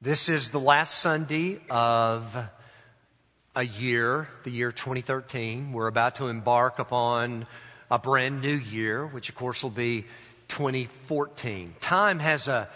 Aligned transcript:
This 0.00 0.28
is 0.28 0.50
the 0.50 0.60
last 0.60 1.00
Sunday 1.00 1.58
of 1.68 2.36
a 3.56 3.64
year, 3.64 4.28
the 4.44 4.50
year 4.50 4.70
2013. 4.70 5.72
We're 5.72 5.88
about 5.88 6.14
to 6.16 6.28
embark 6.28 6.78
upon 6.78 7.48
a 7.90 7.98
brand 7.98 8.40
new 8.40 8.54
year, 8.54 9.04
which 9.04 9.28
of 9.28 9.34
course 9.34 9.64
will 9.64 9.70
be 9.70 10.04
2014. 10.46 11.74
Time 11.80 12.20
has 12.20 12.46
a, 12.46 12.68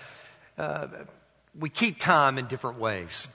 uh, 0.59 0.89
we 1.57 1.69
keep 1.69 2.01
time 2.01 2.39
in 2.39 2.49
different 2.49 2.81
ways. 2.81 3.29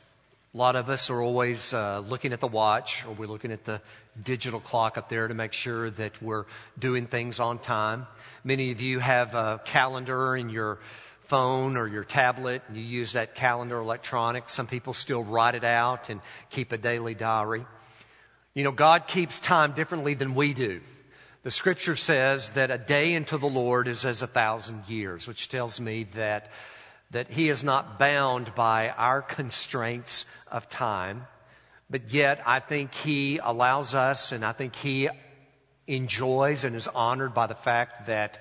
A 0.53 0.57
lot 0.57 0.75
of 0.75 0.89
us 0.89 1.09
are 1.09 1.21
always 1.21 1.73
uh, 1.73 1.99
looking 1.99 2.33
at 2.33 2.41
the 2.41 2.47
watch 2.47 3.05
or 3.05 3.13
we're 3.13 3.25
looking 3.29 3.53
at 3.53 3.63
the 3.63 3.79
digital 4.21 4.59
clock 4.59 4.97
up 4.97 5.07
there 5.07 5.29
to 5.29 5.33
make 5.33 5.53
sure 5.53 5.91
that 5.91 6.21
we're 6.21 6.43
doing 6.77 7.07
things 7.07 7.39
on 7.39 7.57
time. 7.57 8.05
Many 8.43 8.71
of 8.71 8.81
you 8.81 8.99
have 8.99 9.33
a 9.33 9.61
calendar 9.63 10.35
in 10.35 10.49
your 10.49 10.79
phone 11.27 11.77
or 11.77 11.87
your 11.87 12.03
tablet 12.03 12.61
and 12.67 12.77
you 12.77 12.83
use 12.83 13.13
that 13.13 13.35
calendar 13.35 13.79
electronic. 13.79 14.49
Some 14.49 14.67
people 14.67 14.93
still 14.93 15.23
write 15.23 15.55
it 15.55 15.63
out 15.63 16.09
and 16.09 16.21
keep 16.49 16.71
a 16.71 16.77
daily 16.77 17.13
diary. 17.13 17.65
You 18.53 18.63
know, 18.63 18.71
God 18.71 19.07
keeps 19.07 19.39
time 19.39 19.73
differently 19.73 20.13
than 20.13 20.33
we 20.33 20.53
do. 20.53 20.81
The 21.43 21.51
scripture 21.51 21.95
says 21.95 22.49
that 22.49 22.71
a 22.71 22.77
day 22.77 23.15
unto 23.15 23.37
the 23.37 23.47
Lord 23.47 23.87
is 23.87 24.05
as 24.05 24.21
a 24.21 24.27
thousand 24.27 24.89
years, 24.89 25.27
which 25.27 25.47
tells 25.47 25.79
me 25.79 26.03
that, 26.15 26.51
that 27.11 27.29
He 27.29 27.49
is 27.49 27.63
not 27.63 27.99
bound 27.99 28.55
by 28.55 28.89
our 28.89 29.21
constraints 29.21 30.25
of 30.51 30.69
time. 30.69 31.27
But 31.89 32.11
yet, 32.11 32.41
I 32.45 32.59
think 32.59 32.93
He 32.93 33.37
allows 33.37 33.95
us 33.95 34.31
and 34.31 34.43
I 34.43 34.51
think 34.51 34.75
He 34.75 35.07
enjoys 35.85 36.63
and 36.63 36.75
is 36.75 36.87
honored 36.87 37.33
by 37.33 37.47
the 37.47 37.55
fact 37.55 38.07
that 38.07 38.39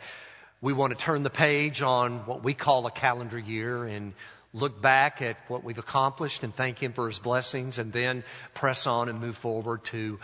we 0.61 0.73
want 0.73 0.97
to 0.97 1.03
turn 1.03 1.23
the 1.23 1.31
page 1.31 1.83
on 1.83 2.27
what 2.27 2.43
we 2.43 2.55
call 2.55 2.87
a 2.87 2.91
calendar 2.91 3.39
year 3.39 3.85
and 3.85 4.15
look 4.55 4.81
back 4.81 5.21
at 5.21 5.37
what 5.49 5.63
we've 5.63 5.79
accomplished 5.79 6.43
and 6.43 6.55
thank 6.55 6.83
Him 6.83 6.93
for 6.93 7.07
His 7.07 7.19
blessings 7.19 7.79
and 7.79 7.93
then 7.93 8.25
press 8.55 8.87
on 8.87 9.09
and 9.09 9.21
move 9.21 9.37
forward 9.37 9.85
to 9.85 10.19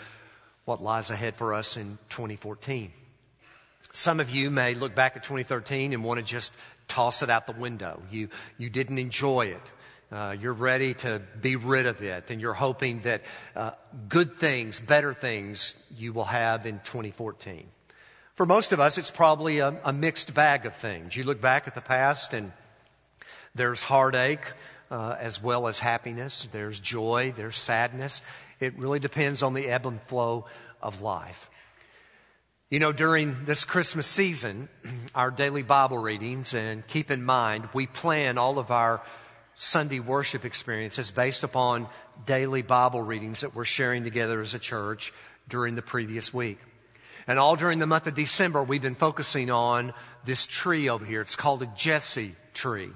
what 0.65 0.83
lies 0.83 1.11
ahead 1.11 1.35
for 1.37 1.53
us 1.53 1.77
in 1.77 1.99
2014. 2.09 2.93
Some 3.93 4.21
of 4.21 4.31
you 4.31 4.51
may 4.51 4.75
look 4.75 4.95
back 4.95 5.17
at 5.17 5.23
2013 5.23 5.93
and 5.93 6.03
want 6.03 6.19
to 6.19 6.25
just 6.25 6.55
toss 6.89 7.23
it 7.23 7.29
out 7.29 7.47
the 7.47 7.53
window. 7.53 8.03
You, 8.11 8.29
you 8.57 8.71
didn't 8.71 8.99
enjoy 8.99 9.47
it. 9.47 9.71
Uh, 10.11 10.37
you're 10.39 10.53
ready 10.53 10.95
to 10.95 11.21
be 11.41 11.57
rid 11.57 11.87
of 11.87 12.03
it, 12.03 12.31
and 12.31 12.41
you're 12.41 12.53
hoping 12.53 13.01
that 13.01 13.23
uh, 13.57 13.71
good 14.09 14.37
things, 14.37 14.79
better 14.79 15.15
things, 15.15 15.75
you 15.97 16.13
will 16.13 16.25
have 16.25 16.67
in 16.67 16.81
2014. 16.81 17.67
For 18.35 18.47
most 18.47 18.73
of 18.73 18.81
us, 18.81 18.97
it's 18.97 19.11
probably 19.11 19.59
a, 19.59 19.79
a 19.85 19.93
mixed 19.93 20.33
bag 20.33 20.65
of 20.65 20.75
things. 20.75 21.17
You 21.17 21.25
look 21.25 21.41
back 21.41 21.69
at 21.69 21.75
the 21.75 21.83
past 21.83 22.33
and 22.33 22.53
there's 23.55 23.83
heartache 23.83 24.55
uh, 24.91 25.17
as 25.21 25.43
well 25.43 25.69
as 25.69 25.79
happiness. 25.79 26.49
There's 26.51 26.81
joy. 26.81 27.35
There's 27.37 27.59
sadness. 27.59 28.23
It 28.59 28.79
really 28.79 28.99
depends 28.99 29.43
on 29.43 29.53
the 29.53 29.69
ebb 29.69 29.87
and 29.87 30.01
flow 30.03 30.47
of 30.81 31.03
life. 31.03 31.51
You 32.71 32.79
know, 32.79 32.93
during 32.93 33.45
this 33.45 33.65
Christmas 33.65 34.07
season, 34.07 34.71
our 35.15 35.31
daily 35.31 35.63
Bible 35.63 35.99
readings, 35.99 36.55
and 36.55 36.87
keep 36.87 37.11
in 37.11 37.23
mind, 37.23 37.69
we 37.75 37.87
plan 37.87 38.39
all 38.39 38.59
of 38.59 38.71
our 38.71 39.03
Sunday 39.57 40.01
worship 40.01 40.47
experiences 40.47 41.11
based 41.11 41.45
upon 41.45 41.87
daily 42.25 42.63
Bible 42.63 43.03
readings 43.03 43.41
that 43.41 43.55
we're 43.55 43.67
sharing 43.67 44.05
together 44.05 44.41
as 44.41 44.55
a 44.55 44.59
church 44.59 45.13
during 45.49 45.75
the 45.75 45.83
previous 45.83 46.33
week. 46.33 46.59
And 47.27 47.39
all 47.39 47.57
during 47.57 47.79
the 47.79 47.87
month 47.87 48.07
of 48.07 48.15
December, 48.15 48.63
we've 48.63 48.83
been 48.83 48.95
focusing 48.95 49.51
on 49.51 49.93
this 50.25 50.47
tree 50.47 50.89
over 50.89 51.05
here. 51.05 51.21
It's 51.21 51.37
called 51.37 51.63
a 51.63 51.67
Jesse 51.77 52.35
tree. 52.55 52.91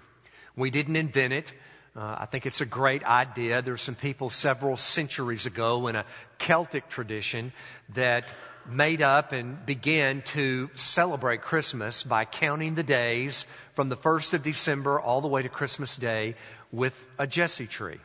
We 0.56 0.70
didn't 0.70 0.96
invent 0.96 1.32
it. 1.32 1.52
Uh, 1.94 2.16
I 2.18 2.26
think 2.26 2.44
it's 2.44 2.60
a 2.60 2.66
great 2.66 3.04
idea. 3.04 3.62
There 3.62 3.74
were 3.74 3.78
some 3.78 3.94
people 3.94 4.28
several 4.28 4.76
centuries 4.76 5.46
ago 5.46 5.86
in 5.86 5.96
a 5.96 6.04
Celtic 6.38 6.88
tradition 6.88 7.52
that 7.94 8.24
made 8.68 9.00
up 9.00 9.32
and 9.32 9.64
began 9.64 10.22
to 10.22 10.68
celebrate 10.74 11.40
Christmas 11.40 12.02
by 12.02 12.24
counting 12.24 12.74
the 12.74 12.82
days 12.82 13.46
from 13.74 13.88
the 13.88 13.96
1st 13.96 14.34
of 14.34 14.42
December 14.42 15.00
all 15.00 15.20
the 15.20 15.28
way 15.28 15.42
to 15.42 15.48
Christmas 15.48 15.96
Day 15.96 16.34
with 16.72 17.06
a 17.18 17.26
Jesse 17.26 17.66
tree. 17.66 17.98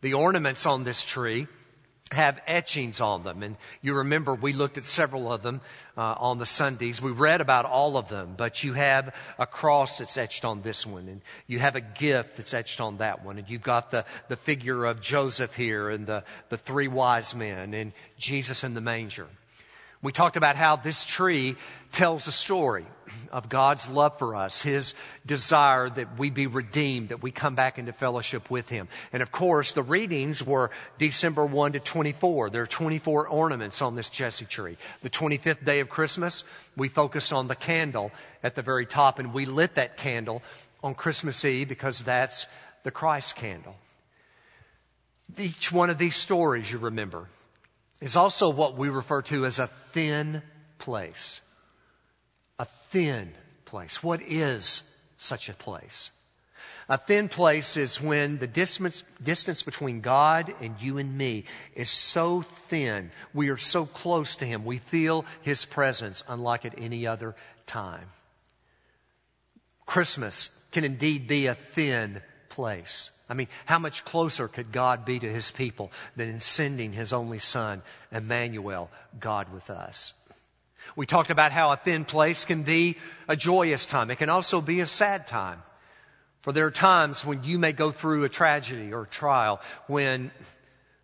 The 0.00 0.14
ornaments 0.14 0.66
on 0.66 0.84
this 0.84 1.04
tree 1.04 1.46
have 2.12 2.40
etchings 2.46 3.00
on 3.00 3.24
them. 3.24 3.42
And 3.42 3.56
you 3.80 3.94
remember 3.94 4.34
we 4.34 4.52
looked 4.52 4.78
at 4.78 4.84
several 4.84 5.32
of 5.32 5.42
them 5.42 5.60
uh, 5.96 6.14
on 6.18 6.38
the 6.38 6.46
Sundays. 6.46 7.02
We 7.02 7.10
read 7.10 7.40
about 7.40 7.64
all 7.64 7.96
of 7.96 8.08
them, 8.08 8.34
but 8.36 8.64
you 8.64 8.72
have 8.74 9.14
a 9.38 9.46
cross 9.46 9.98
that's 9.98 10.16
etched 10.16 10.44
on 10.44 10.62
this 10.62 10.86
one, 10.86 11.08
and 11.08 11.20
you 11.46 11.58
have 11.58 11.76
a 11.76 11.80
gift 11.80 12.36
that's 12.36 12.54
etched 12.54 12.80
on 12.80 12.98
that 12.98 13.24
one, 13.24 13.38
and 13.38 13.48
you've 13.48 13.62
got 13.62 13.90
the, 13.90 14.04
the 14.28 14.36
figure 14.36 14.84
of 14.84 15.00
Joseph 15.00 15.54
here, 15.54 15.90
and 15.90 16.06
the, 16.06 16.24
the 16.48 16.56
three 16.56 16.88
wise 16.88 17.34
men, 17.34 17.74
and 17.74 17.92
Jesus 18.18 18.64
in 18.64 18.74
the 18.74 18.80
manger. 18.80 19.26
We 20.02 20.12
talked 20.12 20.36
about 20.36 20.56
how 20.56 20.76
this 20.76 21.04
tree 21.04 21.56
tells 21.92 22.26
a 22.26 22.32
story 22.32 22.86
of 23.30 23.48
God's 23.48 23.88
love 23.88 24.18
for 24.18 24.34
us, 24.34 24.62
His 24.62 24.94
desire 25.24 25.88
that 25.90 26.18
we 26.18 26.30
be 26.30 26.46
redeemed, 26.46 27.10
that 27.10 27.22
we 27.22 27.30
come 27.30 27.54
back 27.54 27.78
into 27.78 27.92
fellowship 27.92 28.50
with 28.50 28.68
Him. 28.68 28.88
And 29.12 29.22
of 29.22 29.32
course, 29.32 29.72
the 29.72 29.82
readings 29.82 30.42
were 30.44 30.70
December 30.98 31.44
1 31.44 31.72
to 31.72 31.80
24. 31.80 32.50
There 32.50 32.62
are 32.62 32.66
24 32.66 33.28
ornaments 33.28 33.82
on 33.82 33.94
this 33.94 34.10
Jesse 34.10 34.44
tree. 34.44 34.76
The 35.02 35.10
25th 35.10 35.64
day 35.64 35.80
of 35.80 35.88
Christmas, 35.88 36.44
we 36.76 36.88
focused 36.88 37.32
on 37.32 37.48
the 37.48 37.56
candle 37.56 38.12
at 38.42 38.54
the 38.54 38.62
very 38.62 38.86
top, 38.86 39.18
and 39.18 39.32
we 39.32 39.46
lit 39.46 39.76
that 39.76 39.96
candle 39.96 40.42
on 40.82 40.94
Christmas 40.94 41.44
Eve 41.44 41.68
because 41.68 42.00
that's 42.00 42.46
the 42.82 42.90
Christ 42.90 43.36
candle. 43.36 43.76
Each 45.38 45.72
one 45.72 45.90
of 45.90 45.98
these 45.98 46.16
stories, 46.16 46.70
you 46.70 46.78
remember, 46.78 47.28
is 48.00 48.16
also 48.16 48.50
what 48.50 48.76
we 48.76 48.88
refer 48.88 49.22
to 49.22 49.46
as 49.46 49.58
a 49.58 49.66
thin 49.66 50.42
place. 50.78 51.40
A 52.62 52.64
thin 52.64 53.32
place. 53.64 54.04
What 54.04 54.22
is 54.22 54.84
such 55.18 55.48
a 55.48 55.54
place? 55.54 56.12
A 56.88 56.96
thin 56.96 57.28
place 57.28 57.76
is 57.76 58.00
when 58.00 58.38
the 58.38 58.46
distance, 58.46 59.02
distance 59.20 59.64
between 59.64 60.00
God 60.00 60.54
and 60.60 60.80
you 60.80 60.98
and 60.98 61.18
me 61.18 61.44
is 61.74 61.90
so 61.90 62.40
thin. 62.40 63.10
We 63.34 63.48
are 63.48 63.56
so 63.56 63.84
close 63.84 64.36
to 64.36 64.44
Him. 64.44 64.64
We 64.64 64.78
feel 64.78 65.24
His 65.40 65.64
presence 65.64 66.22
unlike 66.28 66.64
at 66.64 66.78
any 66.78 67.04
other 67.04 67.34
time. 67.66 68.06
Christmas 69.84 70.50
can 70.70 70.84
indeed 70.84 71.26
be 71.26 71.48
a 71.48 71.56
thin 71.56 72.22
place. 72.48 73.10
I 73.28 73.34
mean, 73.34 73.48
how 73.66 73.80
much 73.80 74.04
closer 74.04 74.46
could 74.46 74.70
God 74.70 75.04
be 75.04 75.18
to 75.18 75.32
his 75.32 75.50
people 75.50 75.90
than 76.14 76.28
in 76.28 76.40
sending 76.40 76.92
his 76.92 77.12
only 77.12 77.38
son, 77.38 77.82
Emmanuel, 78.12 78.90
God 79.18 79.52
with 79.52 79.70
us? 79.70 80.12
We 80.96 81.06
talked 81.06 81.30
about 81.30 81.52
how 81.52 81.72
a 81.72 81.76
thin 81.76 82.04
place 82.04 82.44
can 82.44 82.62
be 82.62 82.96
a 83.28 83.36
joyous 83.36 83.86
time. 83.86 84.10
It 84.10 84.16
can 84.16 84.28
also 84.28 84.60
be 84.60 84.80
a 84.80 84.86
sad 84.86 85.26
time. 85.26 85.62
For 86.42 86.52
there 86.52 86.66
are 86.66 86.72
times 86.72 87.24
when 87.24 87.44
you 87.44 87.58
may 87.58 87.72
go 87.72 87.90
through 87.90 88.24
a 88.24 88.28
tragedy 88.28 88.92
or 88.92 89.02
a 89.02 89.06
trial 89.06 89.60
when 89.86 90.32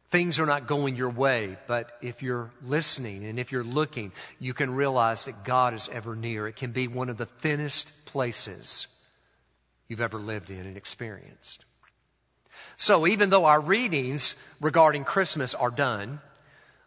things 0.08 0.38
are 0.40 0.46
not 0.46 0.66
going 0.66 0.96
your 0.96 1.10
way. 1.10 1.56
But 1.66 1.92
if 2.02 2.22
you're 2.22 2.50
listening 2.62 3.24
and 3.24 3.38
if 3.38 3.52
you're 3.52 3.64
looking, 3.64 4.12
you 4.40 4.52
can 4.52 4.74
realize 4.74 5.26
that 5.26 5.44
God 5.44 5.74
is 5.74 5.88
ever 5.92 6.16
near. 6.16 6.48
It 6.48 6.56
can 6.56 6.72
be 6.72 6.88
one 6.88 7.08
of 7.08 7.16
the 7.16 7.26
thinnest 7.26 8.06
places 8.06 8.88
you've 9.86 10.00
ever 10.00 10.18
lived 10.18 10.50
in 10.50 10.66
and 10.66 10.76
experienced. 10.76 11.64
So 12.76 13.06
even 13.06 13.30
though 13.30 13.44
our 13.44 13.60
readings 13.60 14.34
regarding 14.60 15.04
Christmas 15.04 15.54
are 15.54 15.70
done, 15.70 16.20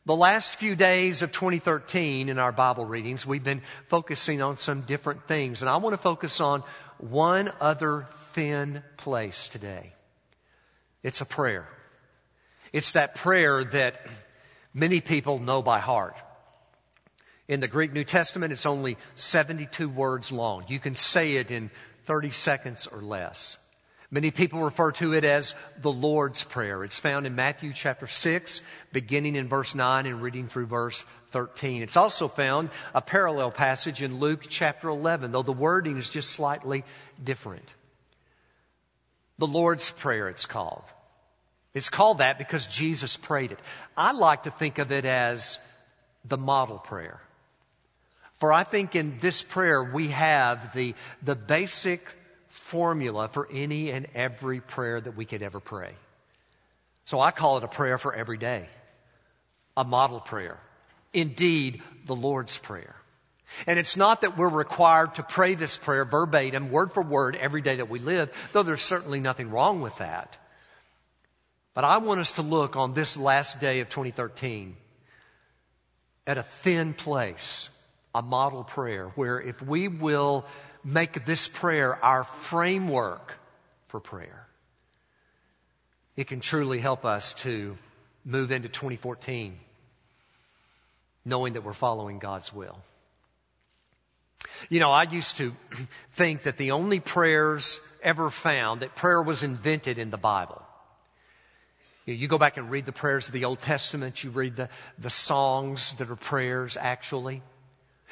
the 0.05 0.15
last 0.15 0.55
few 0.55 0.75
days 0.75 1.21
of 1.21 1.31
2013 1.31 2.29
in 2.29 2.39
our 2.39 2.51
Bible 2.51 2.85
readings, 2.85 3.25
we've 3.25 3.43
been 3.43 3.61
focusing 3.87 4.41
on 4.41 4.57
some 4.57 4.81
different 4.81 5.27
things. 5.27 5.61
And 5.61 5.69
I 5.69 5.77
want 5.77 5.93
to 5.93 6.01
focus 6.01 6.41
on 6.41 6.63
one 6.97 7.51
other 7.59 8.07
thin 8.33 8.83
place 8.97 9.47
today. 9.47 9.93
It's 11.03 11.21
a 11.21 11.25
prayer. 11.25 11.67
It's 12.73 12.93
that 12.93 13.15
prayer 13.15 13.63
that 13.63 14.07
many 14.73 15.01
people 15.01 15.39
know 15.39 15.61
by 15.61 15.79
heart. 15.79 16.15
In 17.47 17.59
the 17.59 17.67
Greek 17.67 17.93
New 17.93 18.05
Testament, 18.05 18.53
it's 18.53 18.65
only 18.65 18.97
72 19.15 19.89
words 19.89 20.31
long. 20.31 20.63
You 20.67 20.79
can 20.79 20.95
say 20.95 21.35
it 21.35 21.51
in 21.51 21.69
30 22.05 22.29
seconds 22.29 22.87
or 22.87 23.01
less. 23.01 23.57
Many 24.13 24.29
people 24.29 24.59
refer 24.59 24.91
to 24.93 25.13
it 25.13 25.23
as 25.23 25.55
the 25.81 25.91
Lord's 25.91 26.43
Prayer. 26.43 26.83
It's 26.83 26.99
found 26.99 27.25
in 27.25 27.33
Matthew 27.33 27.71
chapter 27.71 28.07
6, 28.07 28.61
beginning 28.91 29.37
in 29.37 29.47
verse 29.47 29.73
9 29.73 30.05
and 30.05 30.21
reading 30.21 30.49
through 30.49 30.65
verse 30.65 31.05
13. 31.31 31.81
It's 31.81 31.95
also 31.95 32.27
found 32.27 32.71
a 32.93 33.01
parallel 33.01 33.51
passage 33.51 34.01
in 34.01 34.19
Luke 34.19 34.43
chapter 34.49 34.89
11, 34.89 35.31
though 35.31 35.43
the 35.43 35.53
wording 35.53 35.97
is 35.97 36.09
just 36.09 36.31
slightly 36.31 36.83
different. 37.23 37.63
The 39.37 39.47
Lord's 39.47 39.91
Prayer, 39.91 40.27
it's 40.27 40.45
called. 40.45 40.83
It's 41.73 41.89
called 41.89 42.17
that 42.17 42.37
because 42.37 42.67
Jesus 42.67 43.15
prayed 43.15 43.53
it. 43.53 43.59
I 43.95 44.11
like 44.11 44.43
to 44.43 44.51
think 44.51 44.77
of 44.77 44.91
it 44.91 45.05
as 45.05 45.57
the 46.25 46.37
model 46.37 46.79
prayer. 46.79 47.21
For 48.39 48.51
I 48.51 48.65
think 48.65 48.93
in 48.93 49.19
this 49.19 49.41
prayer 49.41 49.81
we 49.81 50.09
have 50.09 50.73
the, 50.73 50.95
the 51.21 51.35
basic 51.35 52.05
formula 52.71 53.27
for 53.27 53.49
any 53.51 53.91
and 53.91 54.07
every 54.15 54.61
prayer 54.61 55.01
that 55.01 55.17
we 55.17 55.25
could 55.25 55.43
ever 55.43 55.59
pray. 55.59 55.93
So 57.03 57.19
I 57.19 57.31
call 57.31 57.57
it 57.57 57.65
a 57.65 57.67
prayer 57.67 57.97
for 57.97 58.15
every 58.15 58.37
day, 58.37 58.69
a 59.75 59.83
model 59.83 60.21
prayer. 60.21 60.57
Indeed, 61.13 61.81
the 62.05 62.15
Lord's 62.15 62.57
Prayer. 62.57 62.95
And 63.67 63.77
it's 63.77 63.97
not 63.97 64.21
that 64.21 64.37
we're 64.37 64.47
required 64.47 65.15
to 65.15 65.23
pray 65.23 65.55
this 65.55 65.75
prayer 65.75 66.05
verbatim, 66.05 66.71
word 66.71 66.93
for 66.93 67.03
word, 67.03 67.35
every 67.35 67.61
day 67.61 67.75
that 67.75 67.89
we 67.89 67.99
live, 67.99 68.31
though 68.53 68.63
there's 68.63 68.81
certainly 68.81 69.19
nothing 69.19 69.51
wrong 69.51 69.81
with 69.81 69.97
that. 69.97 70.37
But 71.73 71.83
I 71.83 71.97
want 71.97 72.21
us 72.21 72.33
to 72.33 72.41
look 72.41 72.77
on 72.77 72.93
this 72.93 73.17
last 73.17 73.59
day 73.59 73.81
of 73.81 73.89
2013 73.89 74.77
at 76.25 76.37
a 76.37 76.43
thin 76.43 76.93
place, 76.93 77.69
a 78.15 78.21
model 78.21 78.63
prayer, 78.63 79.09
where 79.15 79.41
if 79.41 79.61
we 79.61 79.89
will 79.89 80.45
make 80.83 81.25
this 81.25 81.47
prayer 81.47 82.03
our 82.03 82.23
framework 82.23 83.33
for 83.87 83.99
prayer, 83.99 84.47
it 86.15 86.27
can 86.27 86.39
truly 86.39 86.79
help 86.79 87.05
us 87.05 87.33
to 87.35 87.77
move 88.25 88.51
into 88.51 88.69
2014 88.69 89.57
knowing 91.25 91.53
that 91.53 91.63
we're 91.63 91.73
following 91.73 92.19
God's 92.19 92.53
will. 92.53 92.79
You 94.69 94.79
know, 94.79 94.91
I 94.91 95.03
used 95.03 95.37
to 95.37 95.53
think 96.13 96.43
that 96.43 96.57
the 96.57 96.71
only 96.71 96.99
prayers 96.99 97.79
ever 98.01 98.29
found, 98.29 98.81
that 98.81 98.95
prayer 98.95 99.21
was 99.21 99.43
invented 99.43 99.97
in 99.97 100.09
the 100.09 100.17
Bible. 100.17 100.61
You 102.05 102.27
go 102.27 102.39
back 102.39 102.57
and 102.57 102.71
read 102.71 102.85
the 102.85 102.91
prayers 102.91 103.27
of 103.27 103.33
the 103.33 103.45
Old 103.45 103.61
Testament, 103.61 104.23
you 104.23 104.31
read 104.31 104.55
the, 104.55 104.69
the 104.97 105.09
songs 105.09 105.93
that 105.93 106.09
are 106.09 106.15
prayers 106.15 106.75
actually. 106.79 107.43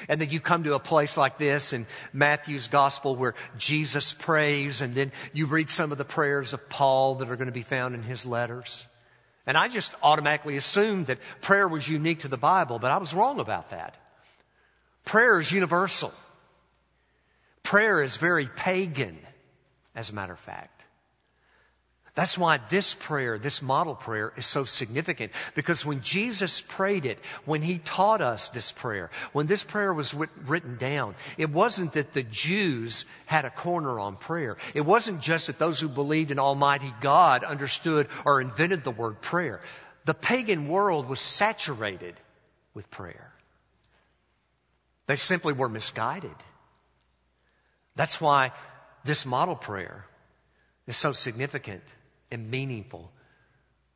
And 0.08 0.22
then 0.22 0.30
you 0.30 0.40
come 0.40 0.64
to 0.64 0.76
a 0.76 0.80
place 0.80 1.18
like 1.18 1.38
this 1.38 1.74
in 1.74 1.86
Matthew's 2.14 2.68
gospel 2.68 3.16
where 3.16 3.36
Jesus 3.58 4.14
prays, 4.14 4.82
and 4.82 4.96
then 4.96 5.12
you 5.34 5.46
read 5.46 5.70
some 5.70 5.92
of 5.92 5.98
the 5.98 6.06
prayers 6.06 6.54
of 6.54 6.70
Paul 6.70 7.16
that 7.16 7.30
are 7.30 7.36
going 7.36 7.48
to 7.48 7.52
be 7.52 7.64
found 7.64 7.96
in 7.96 8.04
his 8.04 8.26
letters. 8.26 8.88
And 9.46 9.58
I 9.58 9.68
just 9.68 9.96
automatically 10.04 10.58
assumed 10.58 11.08
that 11.08 11.18
prayer 11.42 11.68
was 11.68 11.90
unique 11.90 12.20
to 12.20 12.28
the 12.28 12.38
Bible, 12.38 12.80
but 12.80 12.92
I 12.92 12.98
was 12.98 13.14
wrong 13.14 13.40
about 13.40 13.72
that. 13.72 13.96
Prayer 15.06 15.40
is 15.40 15.52
universal. 15.52 16.14
Prayer 17.64 18.02
is 18.02 18.18
very 18.18 18.46
pagan, 18.46 19.18
as 19.96 20.10
a 20.10 20.14
matter 20.14 20.34
of 20.34 20.40
fact. 20.40 20.79
That's 22.20 22.38
why 22.38 22.60
this 22.68 22.96
prayer, 22.96 23.38
this 23.38 23.62
model 23.62 23.96
prayer, 23.96 24.34
is 24.36 24.46
so 24.46 24.66
significant. 24.66 25.32
Because 25.56 25.86
when 25.86 26.02
Jesus 26.02 26.60
prayed 26.60 27.06
it, 27.06 27.18
when 27.46 27.62
he 27.62 27.78
taught 27.78 28.20
us 28.20 28.50
this 28.50 28.74
prayer, 28.74 29.10
when 29.32 29.48
this 29.48 29.64
prayer 29.64 29.94
was 29.94 30.14
written 30.46 30.76
down, 30.76 31.16
it 31.38 31.50
wasn't 31.50 31.94
that 31.94 32.12
the 32.12 32.24
Jews 32.24 33.06
had 33.26 33.46
a 33.46 33.50
corner 33.50 34.02
on 34.02 34.18
prayer. 34.18 34.58
It 34.76 34.82
wasn't 34.82 35.22
just 35.22 35.48
that 35.48 35.60
those 35.60 35.80
who 35.80 35.88
believed 35.88 36.30
in 36.30 36.40
Almighty 36.40 36.94
God 37.00 37.46
understood 37.46 38.10
or 38.26 38.42
invented 38.42 38.84
the 38.84 38.92
word 38.92 39.22
prayer. 39.22 39.62
The 40.04 40.14
pagan 40.14 40.68
world 40.68 41.08
was 41.08 41.22
saturated 41.22 42.16
with 42.74 42.92
prayer. 42.92 43.32
They 45.06 45.16
simply 45.16 45.54
were 45.54 45.70
misguided. 45.70 46.36
That's 47.96 48.20
why 48.20 48.52
this 49.06 49.26
model 49.26 49.56
prayer 49.56 50.06
is 50.86 50.98
so 50.98 51.14
significant 51.14 51.82
and 52.32 52.50
meaningful 52.50 53.12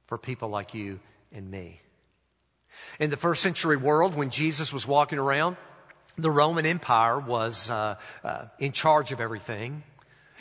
for 0.07 0.17
people 0.17 0.49
like 0.49 0.73
you 0.73 0.99
and 1.31 1.49
me. 1.49 1.81
In 2.99 3.09
the 3.09 3.17
first 3.17 3.41
century 3.41 3.77
world, 3.77 4.15
when 4.15 4.29
Jesus 4.29 4.73
was 4.73 4.87
walking 4.87 5.19
around, 5.19 5.57
the 6.17 6.31
Roman 6.31 6.65
Empire 6.65 7.19
was 7.19 7.69
uh, 7.69 7.95
uh, 8.23 8.45
in 8.59 8.71
charge 8.71 9.11
of 9.11 9.19
everything. 9.19 9.83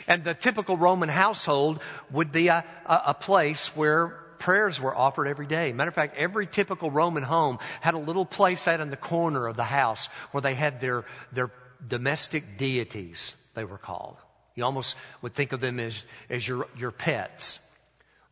And 0.07 0.23
the 0.23 0.33
typical 0.33 0.77
Roman 0.77 1.09
household 1.09 1.81
would 2.11 2.31
be 2.31 2.47
a, 2.47 2.65
a, 2.85 3.01
a 3.07 3.13
place 3.13 3.75
where 3.75 4.07
prayers 4.39 4.81
were 4.81 4.95
offered 4.95 5.27
every 5.27 5.47
day. 5.47 5.71
Matter 5.71 5.89
of 5.89 5.95
fact, 5.95 6.17
every 6.17 6.45
typical 6.45 6.91
Roman 6.91 7.23
home 7.23 7.59
had 7.79 7.93
a 7.93 7.99
little 7.99 8.25
place 8.25 8.67
out 8.67 8.81
in 8.81 8.89
the 8.89 8.97
corner 8.97 9.47
of 9.47 9.55
the 9.55 9.63
house 9.63 10.07
where 10.31 10.41
they 10.41 10.53
had 10.53 10.81
their, 10.81 11.05
their 11.31 11.49
domestic 11.87 12.57
deities, 12.57 13.35
they 13.55 13.63
were 13.63 13.77
called. 13.77 14.17
You 14.55 14.65
almost 14.65 14.97
would 15.21 15.33
think 15.33 15.53
of 15.53 15.61
them 15.61 15.79
as, 15.79 16.05
as 16.29 16.47
your, 16.47 16.67
your 16.77 16.91
pets 16.91 17.59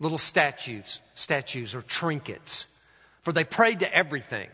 little 0.02 0.18
statues, 0.18 1.00
statues 1.16 1.74
or 1.74 1.82
trinkets. 1.82 2.68
For 3.22 3.32
they 3.32 3.44
prayed 3.44 3.80
to 3.80 3.96
everything. 3.96 4.50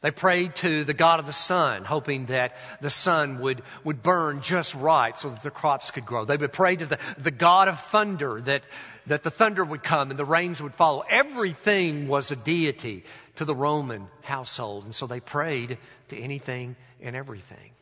They 0.00 0.12
prayed 0.12 0.54
to 0.56 0.84
the 0.84 0.94
God 0.94 1.18
of 1.18 1.26
the 1.26 1.32
sun, 1.32 1.84
hoping 1.84 2.26
that 2.26 2.56
the 2.80 2.90
sun 2.90 3.40
would, 3.40 3.62
would 3.82 4.00
burn 4.00 4.40
just 4.40 4.76
right 4.76 5.16
so 5.18 5.30
that 5.30 5.42
the 5.42 5.50
crops 5.50 5.90
could 5.90 6.06
grow. 6.06 6.24
They 6.24 6.36
would 6.36 6.52
pray 6.52 6.76
to 6.76 6.86
the, 6.86 6.98
the 7.18 7.32
God 7.32 7.66
of 7.66 7.80
thunder, 7.80 8.40
that, 8.42 8.62
that 9.08 9.24
the 9.24 9.32
thunder 9.32 9.64
would 9.64 9.82
come 9.82 10.10
and 10.10 10.18
the 10.18 10.24
rains 10.24 10.62
would 10.62 10.76
follow. 10.76 11.02
Everything 11.10 12.06
was 12.06 12.30
a 12.30 12.36
deity 12.36 13.04
to 13.36 13.44
the 13.44 13.56
Roman 13.56 14.06
household. 14.22 14.84
And 14.84 14.94
so 14.94 15.08
they 15.08 15.18
prayed 15.18 15.78
to 16.10 16.16
anything 16.16 16.76
and 17.02 17.16
everything. 17.16 17.72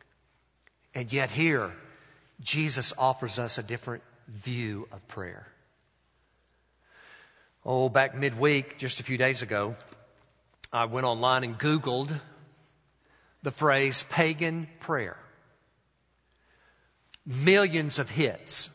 And 0.95 1.13
yet 1.13 1.31
here, 1.31 1.73
Jesus 2.41 2.95
offers 2.97 3.39
us 3.39 3.59
a 3.59 3.63
different 3.63 4.03
view 4.27 4.89
of 4.91 5.07
prayer. 5.07 5.47
Oh, 7.69 7.89
back 7.89 8.15
midweek, 8.15 8.79
just 8.79 9.01
a 9.01 9.03
few 9.03 9.19
days 9.19 9.43
ago, 9.43 9.75
I 10.73 10.85
went 10.85 11.05
online 11.05 11.43
and 11.43 11.59
Googled 11.59 12.21
the 13.43 13.51
phrase 13.51 14.05
pagan 14.09 14.69
prayer. 14.79 15.17
Millions 17.27 17.99
of 17.99 18.09
hits 18.09 18.71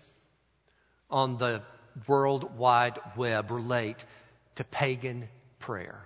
on 1.09 1.37
the 1.37 1.61
World 2.05 2.57
Wide 2.57 2.99
Web 3.15 3.49
relate 3.49 4.03
to 4.55 4.65
pagan 4.65 5.29
prayer. 5.59 6.03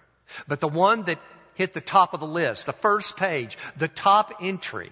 But 0.47 0.59
the 0.59 0.67
one 0.67 1.05
that 1.05 1.17
hit 1.55 1.73
the 1.73 1.81
top 1.81 2.13
of 2.13 2.19
the 2.19 2.27
list, 2.27 2.67
the 2.67 2.73
first 2.73 3.17
page, 3.17 3.57
the 3.75 3.87
top 3.87 4.31
entry, 4.39 4.91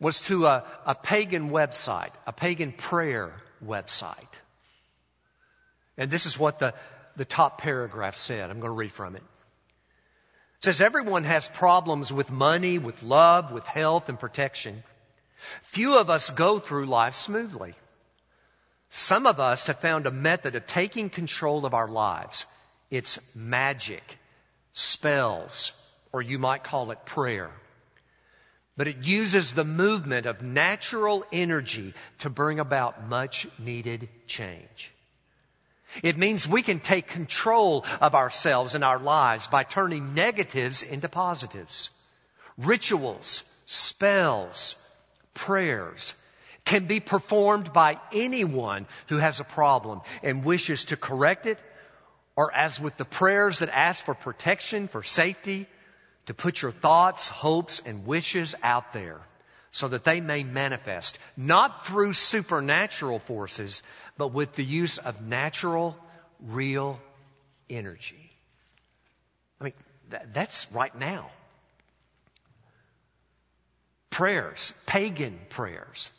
was 0.00 0.22
to 0.22 0.46
a, 0.46 0.64
a 0.86 0.94
pagan 0.94 1.50
website, 1.50 2.12
a 2.26 2.32
pagan 2.32 2.72
prayer 2.72 3.34
website. 3.62 4.16
And 5.98 6.10
this 6.10 6.24
is 6.24 6.38
what 6.38 6.58
the, 6.58 6.72
the 7.16 7.24
top 7.24 7.58
paragraph 7.58 8.16
said. 8.16 8.50
I'm 8.50 8.60
going 8.60 8.70
to 8.70 8.76
read 8.76 8.92
from 8.92 9.16
it. 9.16 9.22
It 9.22 10.64
says, 10.64 10.80
Everyone 10.80 11.24
has 11.24 11.48
problems 11.48 12.12
with 12.12 12.30
money, 12.30 12.78
with 12.78 13.02
love, 13.02 13.52
with 13.52 13.66
health, 13.66 14.08
and 14.08 14.18
protection. 14.18 14.84
Few 15.62 15.98
of 15.98 16.08
us 16.08 16.30
go 16.30 16.58
through 16.58 16.86
life 16.86 17.14
smoothly. 17.14 17.74
Some 18.88 19.26
of 19.26 19.40
us 19.40 19.66
have 19.66 19.80
found 19.80 20.06
a 20.06 20.10
method 20.10 20.54
of 20.54 20.66
taking 20.66 21.10
control 21.10 21.64
of 21.64 21.74
our 21.74 21.88
lives. 21.88 22.46
It's 22.90 23.18
magic, 23.34 24.18
spells, 24.74 25.72
or 26.12 26.20
you 26.20 26.38
might 26.38 26.62
call 26.62 26.90
it 26.90 27.06
prayer. 27.06 27.50
But 28.76 28.88
it 28.88 28.98
uses 28.98 29.52
the 29.52 29.64
movement 29.64 30.26
of 30.26 30.42
natural 30.42 31.24
energy 31.32 31.94
to 32.18 32.30
bring 32.30 32.60
about 32.60 33.08
much 33.08 33.46
needed 33.58 34.08
change. 34.26 34.91
It 36.02 36.16
means 36.16 36.48
we 36.48 36.62
can 36.62 36.80
take 36.80 37.06
control 37.06 37.84
of 38.00 38.14
ourselves 38.14 38.74
and 38.74 38.84
our 38.84 38.98
lives 38.98 39.46
by 39.46 39.64
turning 39.64 40.14
negatives 40.14 40.82
into 40.82 41.08
positives. 41.08 41.90
Rituals, 42.56 43.44
spells, 43.66 44.76
prayers 45.34 46.14
can 46.64 46.86
be 46.86 47.00
performed 47.00 47.72
by 47.72 47.98
anyone 48.12 48.86
who 49.08 49.18
has 49.18 49.40
a 49.40 49.44
problem 49.44 50.00
and 50.22 50.44
wishes 50.44 50.84
to 50.86 50.96
correct 50.96 51.46
it, 51.46 51.58
or 52.36 52.52
as 52.54 52.80
with 52.80 52.96
the 52.96 53.04
prayers 53.04 53.58
that 53.58 53.68
ask 53.70 54.04
for 54.04 54.14
protection, 54.14 54.88
for 54.88 55.02
safety, 55.02 55.66
to 56.26 56.34
put 56.34 56.62
your 56.62 56.70
thoughts, 56.70 57.28
hopes, 57.28 57.82
and 57.84 58.06
wishes 58.06 58.54
out 58.62 58.92
there 58.92 59.20
so 59.72 59.88
that 59.88 60.04
they 60.04 60.20
may 60.20 60.44
manifest, 60.44 61.18
not 61.36 61.86
through 61.86 62.12
supernatural 62.12 63.18
forces, 63.18 63.82
but 64.22 64.32
with 64.32 64.52
the 64.52 64.62
use 64.62 64.98
of 64.98 65.20
natural, 65.20 65.96
real 66.38 67.00
energy. 67.68 68.30
I 69.60 69.64
mean, 69.64 69.72
that, 70.10 70.32
that's 70.32 70.70
right 70.70 70.96
now. 70.96 71.28
Prayers, 74.10 74.74
pagan 74.86 75.40
prayers, 75.48 76.12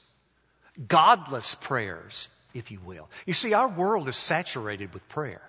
godless 0.85 1.55
prayers, 1.55 2.27
if 2.53 2.71
you 2.71 2.81
will. 2.83 3.09
You 3.25 3.31
see, 3.31 3.53
our 3.53 3.69
world 3.69 4.09
is 4.09 4.17
saturated 4.17 4.93
with 4.93 5.07
prayer. 5.07 5.41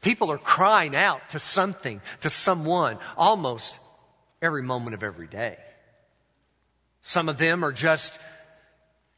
People 0.00 0.30
are 0.30 0.38
crying 0.38 0.94
out 0.94 1.30
to 1.30 1.40
something, 1.40 2.00
to 2.20 2.30
someone, 2.30 2.98
almost 3.16 3.80
every 4.40 4.62
moment 4.62 4.94
of 4.94 5.02
every 5.02 5.26
day. 5.26 5.58
Some 7.02 7.28
of 7.28 7.36
them 7.36 7.64
are 7.64 7.72
just 7.72 8.16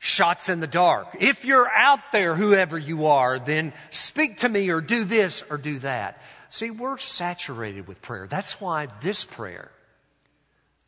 shots 0.00 0.48
in 0.48 0.60
the 0.60 0.66
dark. 0.66 1.18
If 1.20 1.44
you're 1.44 1.70
out 1.70 2.10
there, 2.10 2.34
whoever 2.34 2.76
you 2.76 3.06
are, 3.06 3.38
then 3.38 3.72
speak 3.90 4.38
to 4.38 4.48
me 4.48 4.70
or 4.70 4.80
do 4.80 5.04
this 5.04 5.44
or 5.48 5.58
do 5.58 5.78
that. 5.80 6.20
See, 6.48 6.70
we're 6.70 6.96
saturated 6.96 7.86
with 7.86 8.02
prayer. 8.02 8.26
That's 8.26 8.60
why 8.60 8.88
this 9.02 9.24
prayer, 9.24 9.70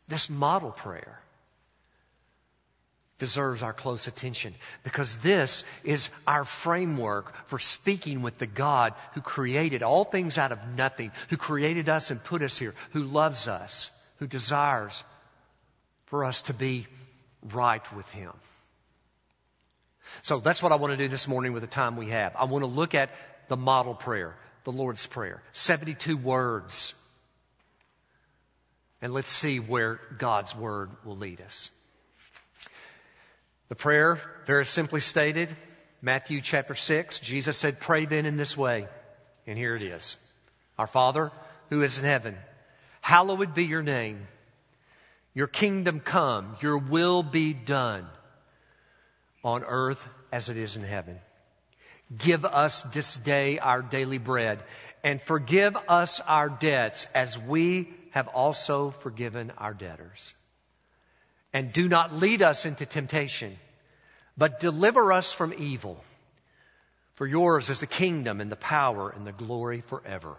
this 0.08 0.28
model 0.28 0.72
prayer, 0.72 1.20
deserves 3.18 3.62
our 3.62 3.74
close 3.74 4.08
attention 4.08 4.54
because 4.82 5.18
this 5.18 5.62
is 5.84 6.10
our 6.26 6.44
framework 6.44 7.46
for 7.46 7.58
speaking 7.58 8.22
with 8.22 8.38
the 8.38 8.46
God 8.46 8.94
who 9.14 9.20
created 9.20 9.82
all 9.82 10.04
things 10.04 10.38
out 10.38 10.52
of 10.52 10.58
nothing, 10.74 11.12
who 11.28 11.36
created 11.36 11.88
us 11.88 12.10
and 12.10 12.24
put 12.24 12.42
us 12.42 12.58
here, 12.58 12.74
who 12.92 13.04
loves 13.04 13.46
us, 13.46 13.90
who 14.18 14.26
desires 14.26 15.04
for 16.06 16.24
us 16.24 16.42
to 16.42 16.54
be 16.54 16.86
right 17.52 17.94
with 17.94 18.10
Him. 18.10 18.32
So 20.20 20.38
that's 20.38 20.62
what 20.62 20.72
I 20.72 20.76
want 20.76 20.92
to 20.92 20.96
do 20.96 21.08
this 21.08 21.26
morning 21.26 21.52
with 21.52 21.62
the 21.62 21.68
time 21.68 21.96
we 21.96 22.08
have. 22.10 22.36
I 22.36 22.44
want 22.44 22.62
to 22.62 22.66
look 22.66 22.94
at 22.94 23.10
the 23.48 23.56
model 23.56 23.94
prayer, 23.94 24.36
the 24.64 24.72
Lord's 24.72 25.06
Prayer. 25.06 25.42
72 25.52 26.16
words. 26.16 26.94
And 29.00 29.12
let's 29.12 29.32
see 29.32 29.58
where 29.58 29.98
God's 30.18 30.54
Word 30.54 30.90
will 31.04 31.16
lead 31.16 31.40
us. 31.40 31.70
The 33.68 33.74
prayer, 33.74 34.20
very 34.46 34.66
simply 34.66 35.00
stated, 35.00 35.56
Matthew 36.02 36.40
chapter 36.40 36.74
6, 36.74 37.20
Jesus 37.20 37.56
said, 37.56 37.80
Pray 37.80 38.04
then 38.04 38.26
in 38.26 38.36
this 38.36 38.56
way. 38.56 38.86
And 39.46 39.56
here 39.58 39.74
it 39.74 39.82
is 39.82 40.16
Our 40.78 40.86
Father, 40.86 41.32
who 41.70 41.82
is 41.82 41.98
in 41.98 42.04
heaven, 42.04 42.36
hallowed 43.00 43.54
be 43.54 43.64
your 43.64 43.82
name. 43.82 44.28
Your 45.34 45.46
kingdom 45.46 46.00
come, 46.00 46.56
your 46.60 46.76
will 46.76 47.22
be 47.22 47.54
done 47.54 48.06
on 49.44 49.64
earth 49.64 50.06
as 50.30 50.48
it 50.48 50.56
is 50.56 50.76
in 50.76 50.82
heaven. 50.82 51.18
Give 52.16 52.44
us 52.44 52.82
this 52.82 53.16
day 53.16 53.58
our 53.58 53.82
daily 53.82 54.18
bread 54.18 54.62
and 55.02 55.20
forgive 55.20 55.76
us 55.88 56.20
our 56.20 56.48
debts 56.48 57.06
as 57.14 57.38
we 57.38 57.88
have 58.10 58.28
also 58.28 58.90
forgiven 58.90 59.52
our 59.58 59.74
debtors. 59.74 60.34
And 61.52 61.72
do 61.72 61.88
not 61.88 62.14
lead 62.14 62.42
us 62.42 62.64
into 62.64 62.86
temptation, 62.86 63.58
but 64.36 64.60
deliver 64.60 65.12
us 65.12 65.32
from 65.32 65.52
evil. 65.56 66.02
For 67.14 67.26
yours 67.26 67.68
is 67.68 67.80
the 67.80 67.86
kingdom 67.86 68.40
and 68.40 68.50
the 68.50 68.56
power 68.56 69.10
and 69.10 69.26
the 69.26 69.32
glory 69.32 69.82
forever. 69.82 70.36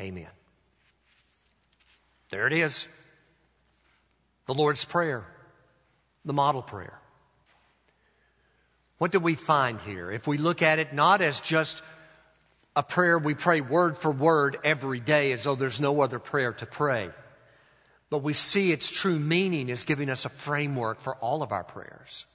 Amen. 0.00 0.28
There 2.30 2.46
it 2.46 2.52
is. 2.52 2.88
The 4.46 4.54
Lord's 4.54 4.84
Prayer, 4.84 5.24
the 6.24 6.32
model 6.32 6.62
prayer. 6.62 7.00
What 8.98 9.12
do 9.12 9.20
we 9.20 9.34
find 9.34 9.80
here? 9.80 10.10
If 10.10 10.26
we 10.26 10.38
look 10.38 10.62
at 10.62 10.78
it 10.78 10.94
not 10.94 11.20
as 11.20 11.40
just 11.40 11.82
a 12.74 12.82
prayer 12.82 13.18
we 13.18 13.34
pray 13.34 13.60
word 13.60 13.96
for 13.96 14.10
word 14.10 14.58
every 14.62 15.00
day 15.00 15.32
as 15.32 15.44
though 15.44 15.54
there's 15.54 15.80
no 15.80 16.00
other 16.02 16.18
prayer 16.18 16.52
to 16.52 16.66
pray. 16.66 17.10
But 18.10 18.22
we 18.22 18.34
see 18.34 18.70
its 18.70 18.88
true 18.88 19.18
meaning 19.18 19.68
is 19.68 19.84
giving 19.84 20.10
us 20.10 20.24
a 20.24 20.30
framework 20.30 21.00
for 21.00 21.16
all 21.16 21.42
of 21.42 21.52
our 21.52 21.64
prayers. 21.64 22.26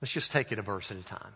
Let's 0.00 0.12
just 0.12 0.32
take 0.32 0.52
it 0.52 0.58
a 0.58 0.62
verse 0.62 0.90
at 0.90 0.96
a 0.96 1.02
time. 1.02 1.34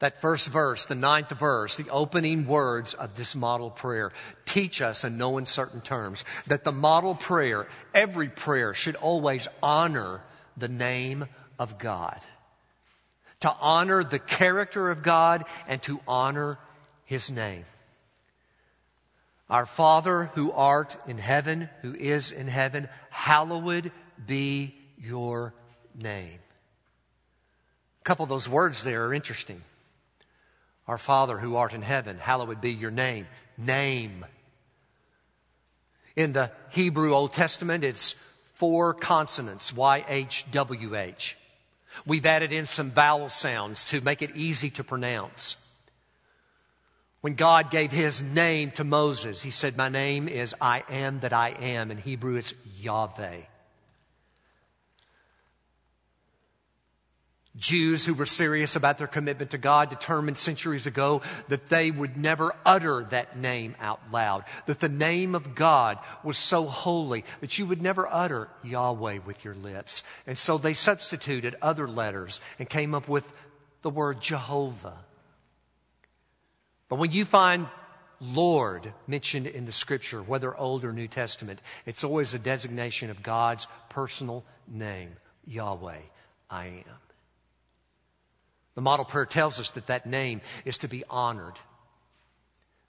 That 0.00 0.20
first 0.20 0.50
verse, 0.50 0.84
the 0.84 0.94
ninth 0.94 1.30
verse, 1.30 1.76
the 1.76 1.88
opening 1.88 2.46
words 2.46 2.92
of 2.92 3.14
this 3.14 3.34
model 3.34 3.70
prayer 3.70 4.12
teach 4.44 4.82
us 4.82 5.04
in 5.04 5.16
no 5.16 5.38
uncertain 5.38 5.80
terms 5.80 6.24
that 6.48 6.64
the 6.64 6.72
model 6.72 7.14
prayer, 7.14 7.66
every 7.94 8.28
prayer 8.28 8.74
should 8.74 8.96
always 8.96 9.48
honor 9.62 10.22
the 10.56 10.68
name 10.68 11.26
of 11.58 11.78
God. 11.78 12.20
To 13.40 13.54
honor 13.60 14.02
the 14.02 14.18
character 14.18 14.90
of 14.90 15.02
God 15.02 15.44
and 15.68 15.82
to 15.82 16.00
honor 16.08 16.58
His 17.04 17.30
name. 17.30 17.64
Our 19.48 19.66
Father 19.66 20.30
who 20.34 20.50
art 20.50 20.96
in 21.06 21.18
heaven, 21.18 21.68
who 21.82 21.94
is 21.94 22.32
in 22.32 22.48
heaven, 22.48 22.88
hallowed 23.10 23.92
be 24.26 24.74
your 24.98 25.54
name. 25.94 26.38
A 28.00 28.04
couple 28.04 28.24
of 28.24 28.28
those 28.28 28.48
words 28.48 28.82
there 28.82 29.06
are 29.06 29.14
interesting. 29.14 29.62
Our 30.88 30.98
Father 30.98 31.38
who 31.38 31.56
art 31.56 31.74
in 31.74 31.82
heaven, 31.82 32.18
hallowed 32.18 32.60
be 32.60 32.72
your 32.72 32.90
name. 32.90 33.26
Name. 33.56 34.24
In 36.16 36.32
the 36.32 36.50
Hebrew 36.70 37.14
Old 37.14 37.32
Testament, 37.32 37.84
it's 37.84 38.14
four 38.54 38.94
consonants, 38.94 39.72
Y-H-W-H. 39.72 41.36
We've 42.04 42.26
added 42.26 42.52
in 42.52 42.66
some 42.66 42.90
vowel 42.90 43.28
sounds 43.28 43.84
to 43.86 44.00
make 44.00 44.22
it 44.22 44.36
easy 44.36 44.70
to 44.70 44.84
pronounce. 44.84 45.56
When 47.20 47.34
God 47.34 47.70
gave 47.70 47.90
his 47.90 48.22
name 48.22 48.70
to 48.72 48.84
Moses, 48.84 49.42
he 49.42 49.50
said, 49.50 49.76
My 49.76 49.88
name 49.88 50.28
is 50.28 50.54
I 50.60 50.84
am 50.88 51.20
that 51.20 51.32
I 51.32 51.50
am. 51.50 51.90
In 51.90 51.98
Hebrew, 51.98 52.36
it's 52.36 52.54
Yahweh. 52.78 53.40
Jews 57.56 58.04
who 58.04 58.14
were 58.14 58.26
serious 58.26 58.76
about 58.76 58.98
their 58.98 59.06
commitment 59.06 59.52
to 59.52 59.58
God 59.58 59.88
determined 59.88 60.36
centuries 60.36 60.86
ago 60.86 61.22
that 61.48 61.68
they 61.68 61.90
would 61.90 62.16
never 62.16 62.54
utter 62.64 63.04
that 63.10 63.38
name 63.38 63.74
out 63.80 64.00
loud. 64.12 64.44
That 64.66 64.80
the 64.80 64.88
name 64.88 65.34
of 65.34 65.54
God 65.54 65.98
was 66.22 66.36
so 66.36 66.66
holy 66.66 67.24
that 67.40 67.58
you 67.58 67.66
would 67.66 67.80
never 67.80 68.06
utter 68.10 68.48
Yahweh 68.62 69.18
with 69.24 69.44
your 69.44 69.54
lips. 69.54 70.02
And 70.26 70.38
so 70.38 70.58
they 70.58 70.74
substituted 70.74 71.56
other 71.62 71.88
letters 71.88 72.40
and 72.58 72.68
came 72.68 72.94
up 72.94 73.08
with 73.08 73.24
the 73.82 73.90
word 73.90 74.20
Jehovah. 74.20 74.98
But 76.88 76.98
when 76.98 77.12
you 77.12 77.24
find 77.24 77.68
Lord 78.20 78.92
mentioned 79.06 79.46
in 79.46 79.66
the 79.66 79.72
scripture, 79.72 80.22
whether 80.22 80.56
Old 80.56 80.84
or 80.84 80.92
New 80.92 81.08
Testament, 81.08 81.60
it's 81.84 82.04
always 82.04 82.32
a 82.34 82.38
designation 82.38 83.10
of 83.10 83.22
God's 83.22 83.66
personal 83.90 84.44
name, 84.66 85.12
Yahweh, 85.44 86.00
I 86.50 86.66
am. 86.66 87.05
The 88.76 88.82
model 88.82 89.04
prayer 89.04 89.26
tells 89.26 89.58
us 89.58 89.72
that 89.72 89.88
that 89.88 90.06
name 90.06 90.42
is 90.64 90.78
to 90.78 90.88
be 90.88 91.02
honored, 91.10 91.58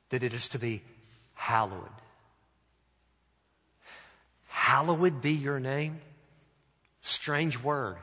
that 0.10 0.22
it 0.22 0.34
is 0.34 0.50
to 0.50 0.60
be 0.60 0.84
hallowed. 1.34 1.82
Hallowed 4.48 5.22
be 5.22 5.32
your 5.32 5.60
name? 5.60 6.02
Strange 7.02 7.58
word. 7.64 7.96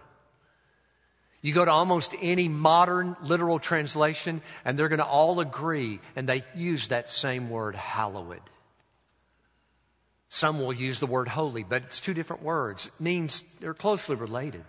You 1.42 1.52
go 1.52 1.62
to 1.62 1.70
almost 1.70 2.14
any 2.22 2.48
modern 2.48 3.16
literal 3.22 3.58
translation, 3.58 4.40
and 4.64 4.78
they're 4.78 4.88
going 4.88 4.98
to 4.98 5.04
all 5.04 5.40
agree, 5.40 6.00
and 6.16 6.26
they 6.26 6.42
use 6.56 6.88
that 6.88 7.10
same 7.10 7.50
word, 7.50 7.74
hallowed. 7.74 8.40
Some 10.30 10.58
will 10.58 10.72
use 10.72 11.00
the 11.00 11.06
word 11.06 11.28
holy, 11.28 11.62
but 11.62 11.82
it's 11.82 12.00
two 12.00 12.14
different 12.14 12.42
words. 12.42 12.86
It 12.86 12.98
means 12.98 13.44
they're 13.60 13.74
closely 13.74 14.16
related. 14.16 14.64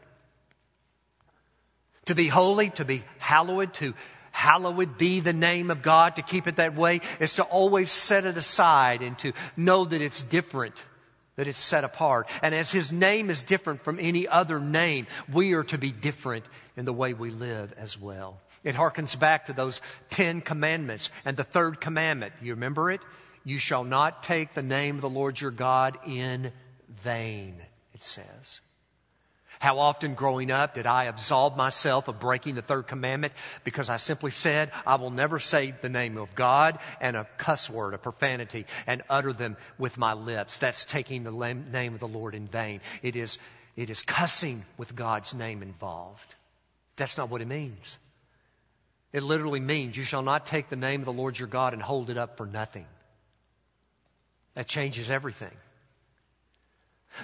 To 2.06 2.16
be 2.16 2.28
holy, 2.28 2.70
to 2.72 2.86
be 2.86 3.04
hallowed, 3.18 3.74
to 3.76 3.94
hallowed 4.32 4.98
be 4.98 5.22
the 5.22 5.34
name 5.34 5.72
of 5.72 5.82
God, 5.82 6.18
to 6.18 6.22
keep 6.22 6.48
it 6.48 6.58
that 6.58 6.76
way, 6.76 7.02
is 7.20 7.36
to 7.36 7.44
always 7.44 7.92
set 7.92 8.26
it 8.26 8.38
aside 8.38 9.02
and 9.02 9.18
to 9.20 9.34
know 9.56 9.86
that 9.86 10.02
it's 10.02 10.22
different 10.22 10.76
that 11.36 11.48
it's 11.48 11.62
set 11.62 11.84
apart. 11.84 12.28
And 12.42 12.56
as 12.56 12.72
His 12.72 12.92
name 12.92 13.30
is 13.30 13.44
different 13.44 13.82
from 13.82 14.00
any 14.00 14.28
other 14.28 14.60
name, 14.60 15.08
we 15.32 15.54
are 15.54 15.64
to 15.66 15.78
be 15.78 15.92
different 15.92 16.46
in 16.78 16.86
the 16.86 16.94
way 16.94 17.14
we 17.14 17.32
live 17.32 17.74
as 17.78 18.00
well. 18.00 18.40
It 18.64 18.76
harkens 18.76 19.18
back 19.18 19.46
to 19.46 19.54
those 19.54 19.82
Ten 20.10 20.42
Commandments 20.42 21.10
and 21.24 21.38
the 21.38 21.44
third 21.44 21.80
commandment. 21.80 22.34
You 22.42 22.54
remember 22.54 22.90
it? 22.90 23.02
You 23.44 23.60
shall 23.60 23.84
not 23.84 24.24
take 24.24 24.54
the 24.54 24.64
name 24.64 24.96
of 24.96 25.02
the 25.02 25.10
Lord 25.10 25.40
your 25.40 25.52
God 25.52 26.00
in 26.06 26.52
vain, 26.90 27.62
it 27.94 28.02
says. 28.02 28.62
How 29.60 29.80
often 29.80 30.14
growing 30.14 30.52
up 30.52 30.76
did 30.76 30.86
I 30.86 31.06
absolve 31.06 31.56
myself 31.56 32.08
of 32.08 32.20
breaking 32.20 32.56
the 32.56 32.62
third 32.62 32.88
commandment 32.88 33.34
because 33.64 33.90
I 33.90 33.98
simply 33.98 34.32
said, 34.32 34.72
I 34.86 34.96
will 34.96 35.12
never 35.12 35.40
say 35.40 35.74
the 35.82 35.90
name 35.90 36.18
of 36.18 36.36
God 36.36 36.80
and 37.00 37.16
a 37.16 37.28
cuss 37.38 37.70
word, 37.70 37.94
a 37.94 37.98
profanity, 37.98 38.66
and 38.86 39.02
utter 39.10 39.34
them 39.34 39.58
with 39.78 39.98
my 39.98 40.14
lips. 40.14 40.58
That's 40.58 40.86
taking 40.86 41.24
the 41.24 41.32
name 41.32 41.94
of 41.94 42.00
the 42.00 42.08
Lord 42.08 42.36
in 42.36 42.48
vain. 42.48 42.82
It 43.02 43.16
is, 43.16 43.38
it 43.76 43.90
is 43.90 44.02
cussing 44.04 44.66
with 44.78 44.96
God's 44.96 45.34
name 45.34 45.62
involved. 45.62 46.36
That's 46.96 47.18
not 47.18 47.30
what 47.30 47.42
it 47.42 47.48
means. 47.48 47.98
It 49.12 49.24
literally 49.24 49.62
means 49.62 49.96
you 49.96 50.04
shall 50.04 50.24
not 50.24 50.46
take 50.46 50.70
the 50.70 50.76
name 50.76 51.02
of 51.02 51.06
the 51.06 51.14
Lord 51.14 51.40
your 51.40 51.48
God 51.48 51.74
and 51.74 51.82
hold 51.82 52.10
it 52.10 52.18
up 52.18 52.38
for 52.38 52.46
nothing. 52.46 52.86
That 54.56 54.68
changes 54.68 55.10
everything. 55.10 55.52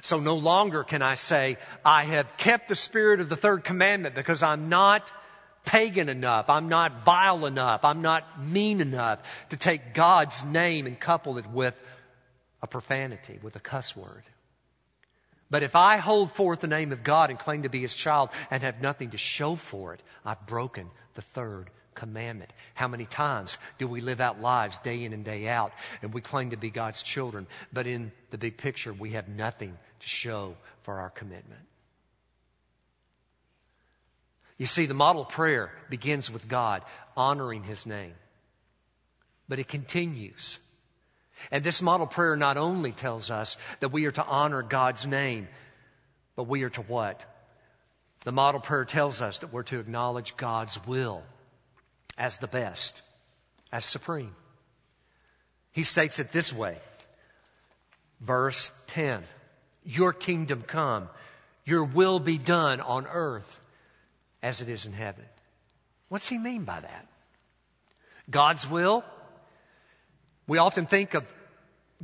So 0.02 0.20
no 0.20 0.36
longer 0.36 0.84
can 0.84 1.02
I 1.02 1.16
say, 1.16 1.58
I 1.84 2.06
have 2.06 2.38
kept 2.38 2.70
the 2.70 2.76
spirit 2.76 3.20
of 3.20 3.30
the 3.30 3.36
third 3.36 3.64
commandment 3.64 4.16
because 4.16 4.42
I'm 4.42 4.70
not 4.70 5.12
pagan 5.66 6.10
enough. 6.10 6.50
I'm 6.50 6.70
not 6.70 7.04
vile 7.04 7.46
enough. 7.46 7.84
I'm 7.84 8.02
not 8.02 8.44
mean 8.44 8.82
enough 8.82 9.20
to 9.50 9.58
take 9.58 9.94
God's 9.94 10.44
name 10.46 10.88
and 10.88 11.00
couple 11.00 11.38
it 11.38 11.48
with 11.48 11.76
a 12.62 12.68
profanity, 12.68 13.40
with 13.42 13.56
a 13.56 13.60
cuss 13.60 13.96
word. 13.96 14.24
But 15.50 15.64
if 15.64 15.76
I 15.76 15.98
hold 15.98 16.32
forth 16.32 16.62
the 16.62 16.68
name 16.68 16.94
of 16.94 17.04
God 17.04 17.30
and 17.30 17.38
claim 17.38 17.64
to 17.64 17.70
be 17.70 17.82
his 17.82 17.94
child 17.94 18.30
and 18.50 18.64
have 18.64 18.82
nothing 18.82 19.12
to 19.12 19.18
show 19.18 19.56
for 19.56 19.94
it, 19.94 20.02
I've 20.26 20.48
broken 20.48 20.90
the 21.16 21.22
third 21.22 21.70
commandment. 21.96 22.52
How 22.74 22.88
many 22.88 23.06
times 23.06 23.58
do 23.78 23.88
we 23.88 24.02
live 24.02 24.22
out 24.22 24.42
lives 24.42 24.80
day 24.80 25.04
in 25.04 25.14
and 25.14 25.24
day 25.24 25.48
out 25.48 25.74
and 26.02 26.14
we 26.14 26.22
claim 26.22 26.52
to 26.52 26.58
be 26.58 26.70
God's 26.70 27.04
children, 27.04 27.48
but 27.72 27.88
in 27.88 28.12
the 28.30 28.38
big 28.38 28.58
picture 28.58 28.94
we 28.94 29.12
have 29.12 29.28
nothing 29.28 29.78
to 30.00 30.08
show 30.08 30.56
for 30.84 31.00
our 31.00 31.10
commitment? 31.10 31.62
You 34.58 34.68
see, 34.68 34.86
the 34.86 34.94
model 34.94 35.26
prayer 35.26 35.72
begins 35.90 36.32
with 36.32 36.48
God 36.48 36.84
honoring 37.18 37.64
His 37.64 37.86
name, 37.86 38.14
but 39.50 39.60
it 39.60 39.68
continues. 39.68 40.60
And 41.50 41.64
this 41.64 41.82
model 41.82 42.06
prayer 42.06 42.36
not 42.36 42.58
only 42.58 42.92
tells 42.92 43.32
us 43.32 43.58
that 43.80 43.92
we 43.92 44.06
are 44.06 44.12
to 44.12 44.24
honor 44.24 44.62
God's 44.62 45.08
name, 45.08 45.48
but 46.36 46.44
we 46.44 46.62
are 46.62 46.70
to 46.70 46.82
what? 46.84 47.24
The 48.24 48.32
model 48.32 48.62
prayer 48.62 48.86
tells 48.86 49.20
us 49.20 49.40
that 49.40 49.52
we're 49.52 49.64
to 49.64 49.80
acknowledge 49.80 50.38
God's 50.38 50.80
will 50.86 51.24
as 52.18 52.38
the 52.38 52.48
best, 52.48 53.02
as 53.72 53.86
supreme. 53.86 54.36
He 55.72 55.84
states 55.84 56.20
it 56.20 56.32
this 56.32 56.54
way. 56.54 56.78
Verse 58.20 58.72
10. 58.88 59.24
Your 59.84 60.14
kingdom 60.14 60.62
come. 60.62 61.10
Your 61.66 61.84
will 61.84 62.20
be 62.20 62.38
done 62.38 62.82
on 62.82 63.08
earth 63.08 63.60
as 64.44 64.62
it 64.62 64.70
is 64.70 64.86
in 64.86 64.94
heaven. 64.94 65.26
What's 66.10 66.28
he 66.28 66.38
mean 66.38 66.64
by 66.64 66.80
that? 66.80 67.08
God's 68.30 68.70
will? 68.70 69.04
We 70.48 70.58
often 70.58 70.86
think 70.86 71.14
of 71.14 71.26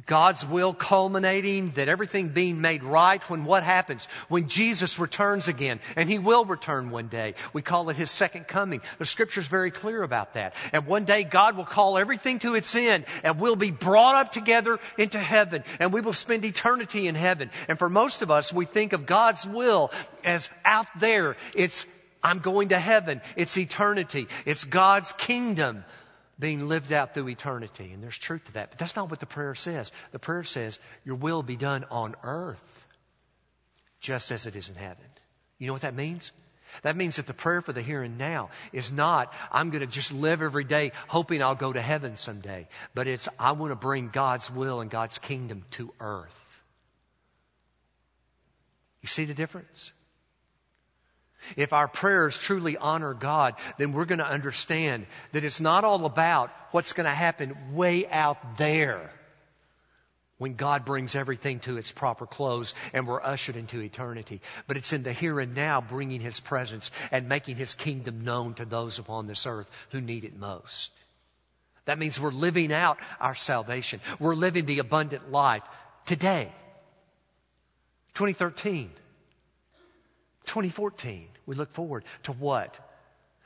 God's 0.06 0.46
will 0.46 0.74
culminating, 0.74 1.72
that 1.72 1.90
everything 1.90 2.30
being 2.30 2.62
made 2.62 2.84
right 2.84 3.22
when 3.30 3.46
what 3.46 3.64
happens? 3.64 4.08
When 4.30 4.48
Jesus 4.48 5.00
returns 5.00 5.48
again, 5.48 5.80
and 5.96 6.08
He 6.08 6.20
will 6.20 6.46
return 6.46 6.92
one 6.92 7.08
day. 7.08 7.34
We 7.52 7.64
call 7.64 7.90
it 7.90 7.96
His 7.96 8.12
second 8.12 8.48
coming. 8.48 8.82
The 9.00 9.06
scripture's 9.06 9.48
very 9.48 9.72
clear 9.72 10.04
about 10.04 10.36
that. 10.36 10.54
And 10.72 10.86
one 10.86 11.06
day 11.06 11.24
God 11.24 11.58
will 11.58 11.66
call 11.66 11.98
everything 11.98 12.38
to 12.40 12.54
its 12.54 12.76
end, 12.76 13.06
and 13.24 13.40
we'll 13.40 13.56
be 13.56 13.72
brought 13.72 14.16
up 14.16 14.32
together 14.32 14.80
into 14.98 15.18
heaven, 15.18 15.64
and 15.80 15.92
we 15.92 16.02
will 16.02 16.14
spend 16.14 16.46
eternity 16.46 17.08
in 17.08 17.16
heaven. 17.16 17.50
And 17.68 17.80
for 17.80 17.90
most 17.90 18.22
of 18.22 18.30
us, 18.30 18.54
we 18.54 18.66
think 18.66 18.94
of 18.94 19.08
God's 19.08 19.48
will 19.48 19.92
as 20.24 20.50
out 20.64 20.88
there. 21.00 21.38
It's, 21.56 21.88
I'm 22.24 22.40
going 22.40 22.70
to 22.70 22.80
heaven. 22.80 23.22
It's 23.36 23.58
eternity. 23.58 24.28
It's 24.46 24.64
God's 24.64 25.12
kingdom 25.14 25.86
being 26.40 26.68
lived 26.68 26.92
out 26.92 27.14
through 27.14 27.30
eternity. 27.30 27.92
And 27.94 28.04
there's 28.04 28.18
truth 28.18 28.46
to 28.46 28.54
that. 28.54 28.72
But 28.72 28.80
that's 28.80 28.96
not 28.96 29.10
what 29.10 29.20
the 29.20 29.26
prayer 29.26 29.56
says. 29.56 29.92
The 30.12 30.20
prayer 30.20 30.44
says, 30.44 30.80
Your 31.04 31.16
will 31.16 31.44
be 31.44 31.56
done 31.56 31.86
on 31.90 32.16
earth 32.24 32.86
just 34.00 34.32
as 34.32 34.46
it 34.46 34.56
is 34.56 34.70
in 34.70 34.76
heaven. 34.76 35.06
You 35.58 35.68
know 35.68 35.74
what 35.74 35.82
that 35.82 35.96
means? 35.96 36.32
That 36.84 36.96
means 36.96 37.16
that 37.16 37.26
the 37.26 37.34
prayer 37.34 37.62
for 37.62 37.74
the 37.74 37.82
here 37.82 38.04
and 38.04 38.18
now 38.18 38.50
is 38.72 38.92
not, 38.92 39.34
I'm 39.52 39.70
going 39.70 39.82
to 39.82 39.88
just 39.88 40.12
live 40.12 40.42
every 40.42 40.64
day 40.64 40.92
hoping 41.08 41.42
I'll 41.42 41.56
go 41.56 41.74
to 41.74 41.82
heaven 41.82 42.16
someday. 42.16 42.68
But 42.94 43.08
it's, 43.08 43.28
I 43.40 43.54
want 43.54 43.72
to 43.72 43.76
bring 43.76 44.10
God's 44.10 44.52
will 44.52 44.82
and 44.82 44.92
God's 44.92 45.18
kingdom 45.18 45.64
to 45.72 45.94
earth. 46.00 46.62
You 49.02 49.08
see 49.08 49.26
the 49.26 49.34
difference? 49.34 49.92
If 51.56 51.74
our 51.74 51.88
prayers 51.88 52.38
truly 52.38 52.78
honor 52.78 53.14
God, 53.14 53.56
then 53.78 53.94
we're 53.94 54.06
going 54.06 54.20
to 54.20 54.26
understand 54.26 55.06
that 55.32 55.44
it's 55.44 55.62
not 55.62 55.84
all 55.84 56.06
about 56.06 56.52
what's 56.72 56.94
going 56.94 57.06
to 57.06 57.12
happen 57.14 57.74
way 57.74 58.08
out 58.08 58.58
there 58.58 59.12
when 60.38 60.56
God 60.56 60.86
brings 60.86 61.16
everything 61.16 61.60
to 61.62 61.78
its 61.78 61.92
proper 61.92 62.26
close 62.26 62.74
and 62.94 63.08
we're 63.08 63.22
ushered 63.22 63.56
into 63.56 63.82
eternity. 63.82 64.42
But 64.68 64.78
it's 64.78 64.94
in 64.94 65.04
the 65.04 65.14
here 65.14 65.40
and 65.40 65.56
now 65.56 65.82
bringing 65.82 66.22
His 66.22 66.40
presence 66.40 66.92
and 67.12 67.30
making 67.30 67.56
His 67.56 67.74
kingdom 67.74 68.24
known 68.24 68.54
to 68.56 68.66
those 68.66 69.00
upon 69.00 69.28
this 69.28 69.48
earth 69.48 69.70
who 69.92 70.02
need 70.02 70.24
it 70.24 70.38
most. 70.38 70.92
That 71.86 72.00
means 72.00 72.20
we're 72.20 72.32
living 72.32 72.74
out 72.74 73.00
our 73.20 73.36
salvation. 73.36 74.02
We're 74.20 74.36
living 74.36 74.66
the 74.66 74.80
abundant 74.80 75.32
life 75.32 75.64
today. 76.06 76.52
2013. 78.14 78.92
2014, 80.48 81.28
we 81.48 81.56
look 81.56 81.72
forward 81.72 82.04
to 82.24 82.32
what? 82.34 82.78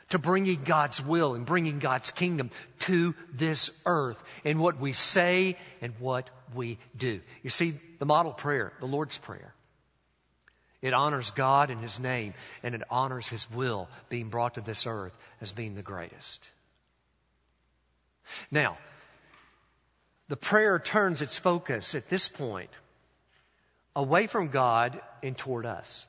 To 0.10 0.20
bringing 0.20 0.63
God's 0.65 1.01
will 1.01 1.36
and 1.36 1.46
bringing 1.46 1.79
God's 1.79 2.12
kingdom 2.12 2.50
to 2.79 3.15
this 3.31 3.70
earth 3.86 4.22
in 4.43 4.60
what 4.60 4.77
we 4.77 4.91
say 4.91 5.58
and 5.80 5.93
what 5.99 6.30
we 6.54 6.80
do. 6.97 7.21
You 7.43 7.49
see, 7.49 7.75
the 7.99 8.06
model 8.06 8.34
prayer, 8.34 8.73
the 8.82 8.88
Lord's 8.88 9.17
Prayer, 9.17 9.54
it 10.82 10.93
honors 10.93 11.32
God 11.32 11.69
and 11.69 11.80
His 11.80 11.99
name, 11.99 12.34
and 12.63 12.75
it 12.75 12.82
honors 12.89 13.30
His 13.30 13.49
will 13.52 13.88
being 14.10 14.30
brought 14.30 14.56
to 14.56 14.62
this 14.62 14.86
earth 14.86 15.15
as 15.39 15.54
being 15.54 15.75
the 15.75 15.84
greatest. 15.84 16.49
Now, 18.49 18.78
the 20.28 20.38
prayer 20.38 20.80
turns 20.80 21.21
its 21.21 21.38
focus 21.38 21.93
at 21.93 22.10
this 22.10 22.28
point 22.28 22.71
away 23.95 24.28
from 24.28 24.47
God 24.47 24.99
and 25.21 25.38
toward 25.38 25.65
us. 25.65 26.08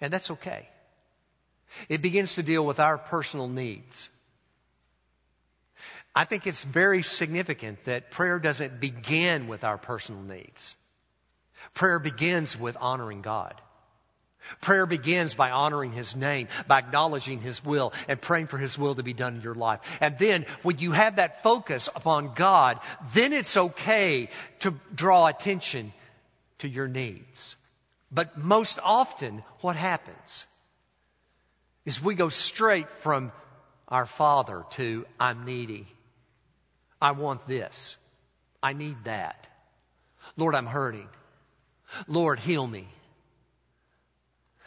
And 0.00 0.12
that's 0.12 0.30
okay. 0.30 0.68
It 1.88 2.02
begins 2.02 2.34
to 2.34 2.42
deal 2.42 2.64
with 2.64 2.80
our 2.80 2.98
personal 2.98 3.48
needs. 3.48 4.08
I 6.14 6.24
think 6.24 6.46
it's 6.46 6.64
very 6.64 7.02
significant 7.02 7.84
that 7.84 8.10
prayer 8.10 8.38
doesn't 8.38 8.80
begin 8.80 9.46
with 9.46 9.62
our 9.62 9.78
personal 9.78 10.22
needs. 10.22 10.74
Prayer 11.74 11.98
begins 11.98 12.58
with 12.58 12.76
honoring 12.80 13.22
God. 13.22 13.54
Prayer 14.60 14.86
begins 14.86 15.34
by 15.34 15.50
honoring 15.50 15.92
His 15.92 16.16
name, 16.16 16.48
by 16.66 16.78
acknowledging 16.78 17.40
His 17.40 17.64
will, 17.64 17.92
and 18.08 18.20
praying 18.20 18.46
for 18.46 18.58
His 18.58 18.78
will 18.78 18.94
to 18.94 19.02
be 19.02 19.12
done 19.12 19.36
in 19.36 19.42
your 19.42 19.54
life. 19.54 19.80
And 20.00 20.18
then, 20.18 20.46
when 20.62 20.78
you 20.78 20.92
have 20.92 21.16
that 21.16 21.42
focus 21.42 21.88
upon 21.94 22.34
God, 22.34 22.80
then 23.12 23.32
it's 23.32 23.56
okay 23.56 24.30
to 24.60 24.74
draw 24.94 25.26
attention 25.26 25.92
to 26.58 26.68
your 26.68 26.88
needs. 26.88 27.56
But 28.10 28.38
most 28.38 28.78
often, 28.82 29.42
what 29.60 29.76
happens 29.76 30.46
is 31.84 32.02
we 32.02 32.14
go 32.14 32.28
straight 32.28 32.90
from 32.90 33.32
our 33.88 34.06
Father 34.06 34.64
to, 34.70 35.06
I'm 35.18 35.44
needy. 35.44 35.86
I 37.00 37.12
want 37.12 37.46
this. 37.46 37.96
I 38.62 38.72
need 38.72 39.04
that. 39.04 39.46
Lord, 40.36 40.54
I'm 40.54 40.66
hurting. 40.66 41.08
Lord, 42.06 42.40
heal 42.40 42.66
me. 42.66 42.88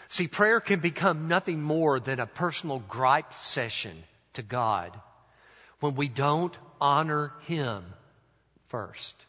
See, 0.08 0.28
prayer 0.28 0.60
can 0.60 0.80
become 0.80 1.28
nothing 1.28 1.62
more 1.62 2.00
than 2.00 2.20
a 2.20 2.28
personal 2.28 2.80
gripe 2.80 3.34
session 3.34 4.04
to 4.34 4.42
God 4.42 4.98
when 5.80 5.96
we 5.96 6.08
don't 6.08 6.58
honor 6.80 7.34
Him 7.48 7.84
first. 8.68 9.26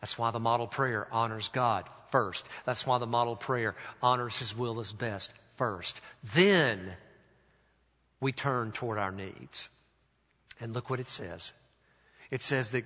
That's 0.00 0.18
why 0.18 0.30
the 0.30 0.40
model 0.40 0.66
prayer 0.66 1.08
honors 1.10 1.48
God 1.48 1.88
first. 2.14 2.48
That's 2.64 2.86
why 2.86 2.98
the 2.98 3.08
model 3.08 3.34
prayer 3.34 3.74
honors 4.00 4.38
His 4.38 4.56
will 4.56 4.78
as 4.78 4.92
best 4.92 5.32
first. 5.56 6.00
Then 6.22 6.92
we 8.20 8.30
turn 8.30 8.70
toward 8.70 8.98
our 8.98 9.10
needs. 9.10 9.68
And 10.60 10.72
look 10.72 10.90
what 10.90 11.00
it 11.00 11.10
says. 11.10 11.52
It 12.30 12.44
says 12.44 12.70
that 12.70 12.84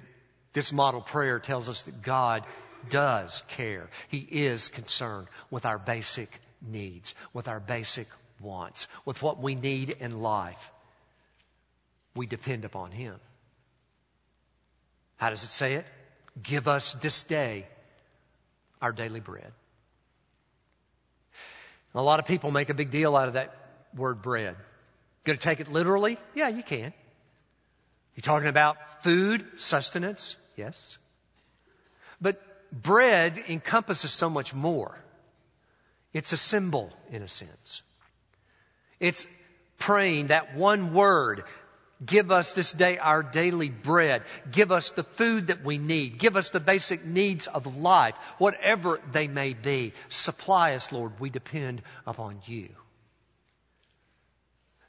this 0.55 0.73
model 0.73 1.03
prayer 1.03 1.39
tells 1.41 1.69
us 1.69 1.83
that 1.83 2.01
God 2.01 2.43
does 2.89 3.43
care. 3.49 3.91
He 4.09 4.27
is 4.31 4.71
concerned 4.71 5.29
with 5.51 5.67
our 5.67 5.79
basic 5.79 6.41
needs, 6.67 7.15
with 7.35 7.49
our 7.49 7.61
basic 7.61 8.09
wants, 8.41 8.89
with 9.05 9.23
what 9.23 9.43
we 9.43 9.55
need 9.55 9.91
in 10.01 10.23
life. 10.23 10.71
We 12.17 12.27
depend 12.27 12.65
upon 12.65 12.93
Him. 12.93 13.17
How 15.19 15.29
does 15.29 15.45
it 15.45 15.51
say 15.51 15.75
it? 15.75 15.85
Give 16.43 16.67
us 16.67 16.95
this 16.95 17.23
day 17.23 17.67
our 18.81 18.93
daily 18.93 19.21
bread. 19.21 19.53
A 21.95 22.03
lot 22.03 22.21
of 22.21 22.27
people 22.27 22.51
make 22.51 22.69
a 22.69 22.75
big 22.75 22.91
deal 22.91 23.17
out 23.17 23.29
of 23.29 23.35
that 23.35 23.55
word 23.95 24.23
bread. 24.23 24.57
Going 25.25 25.39
to 25.39 25.43
take 25.43 25.61
it 25.61 25.71
literally? 25.71 26.19
Yeah, 26.35 26.49
you 26.49 26.63
can. 26.63 26.93
You 28.15 28.23
talking 28.23 28.49
about 28.49 29.03
food, 29.03 29.45
sustenance? 29.57 30.37
Yes. 30.57 30.99
But 32.21 32.41
bread 32.73 33.43
encompasses 33.49 34.13
so 34.13 34.29
much 34.29 34.55
more. 34.55 34.99
It's 36.13 36.33
a 36.33 36.37
symbol, 36.37 36.93
in 37.11 37.23
a 37.23 37.29
sense. 37.29 37.83
It's 39.01 39.27
praying 39.79 40.29
that 40.29 40.57
one 40.57 40.93
word 40.95 41.45
Give 42.05 42.31
us 42.31 42.53
this 42.55 42.73
day 42.73 42.97
our 42.99 43.25
daily 43.25 43.71
bread. 43.71 44.23
Give 44.51 44.71
us 44.71 44.93
the 44.93 45.03
food 45.03 45.49
that 45.49 45.65
we 45.65 45.79
need. 45.79 46.19
Give 46.19 46.37
us 46.37 46.51
the 46.51 46.61
basic 46.61 47.05
needs 47.05 47.49
of 47.49 47.77
life, 47.77 48.17
whatever 48.39 49.01
they 49.11 49.27
may 49.27 49.53
be. 49.53 49.93
Supply 50.09 50.75
us, 50.75 50.93
Lord. 50.93 51.19
We 51.19 51.29
depend 51.29 51.83
upon 52.07 52.41
you. 52.47 52.69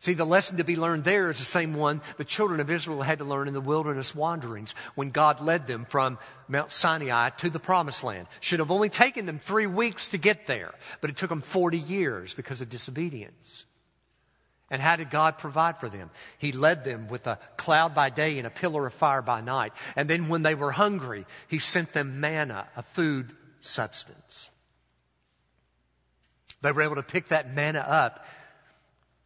See, 0.01 0.13
the 0.13 0.25
lesson 0.25 0.57
to 0.57 0.63
be 0.63 0.77
learned 0.77 1.03
there 1.03 1.29
is 1.29 1.39
the 1.39 1.45
same 1.45 1.73
one 1.73 2.01
the 2.17 2.23
children 2.23 2.61
of 2.61 2.69
Israel 2.69 3.01
had 3.01 3.17
to 3.17 3.25
learn 3.25 3.49
in 3.49 3.53
the 3.53 3.59
wilderness 3.59 4.15
wanderings 4.15 4.73
when 4.95 5.09
God 5.09 5.41
led 5.41 5.67
them 5.67 5.85
from 5.89 6.17
Mount 6.47 6.71
Sinai 6.71 7.31
to 7.31 7.49
the 7.49 7.59
promised 7.59 8.03
land. 8.03 8.27
Should 8.39 8.59
have 8.59 8.71
only 8.71 8.87
taken 8.89 9.25
them 9.25 9.39
three 9.39 9.67
weeks 9.67 10.09
to 10.09 10.17
get 10.17 10.47
there, 10.47 10.73
but 11.01 11.09
it 11.09 11.17
took 11.17 11.29
them 11.29 11.41
40 11.41 11.77
years 11.77 12.33
because 12.33 12.61
of 12.61 12.69
disobedience. 12.69 13.65
And 14.71 14.81
how 14.81 14.95
did 14.95 15.09
God 15.09 15.37
provide 15.37 15.79
for 15.79 15.89
them? 15.89 16.11
He 16.37 16.51
led 16.51 16.83
them 16.83 17.07
with 17.07 17.25
a 17.27 17.39
cloud 17.57 17.95
by 17.95 18.09
day 18.09 18.37
and 18.37 18.45
a 18.45 18.51
pillar 18.51 18.85
of 18.85 18.93
fire 18.93 19.21
by 19.21 19.41
night. 19.41 19.73
And 19.95 20.09
then 20.09 20.29
when 20.29 20.43
they 20.43 20.55
were 20.55 20.71
hungry, 20.71 21.25
He 21.47 21.59
sent 21.59 21.93
them 21.93 22.19
manna, 22.19 22.67
a 22.75 22.83
food 22.83 23.33
substance. 23.61 24.49
They 26.61 26.71
were 26.71 26.81
able 26.81 26.95
to 26.95 27.03
pick 27.03 27.29
that 27.29 27.53
manna 27.53 27.79
up 27.79 28.25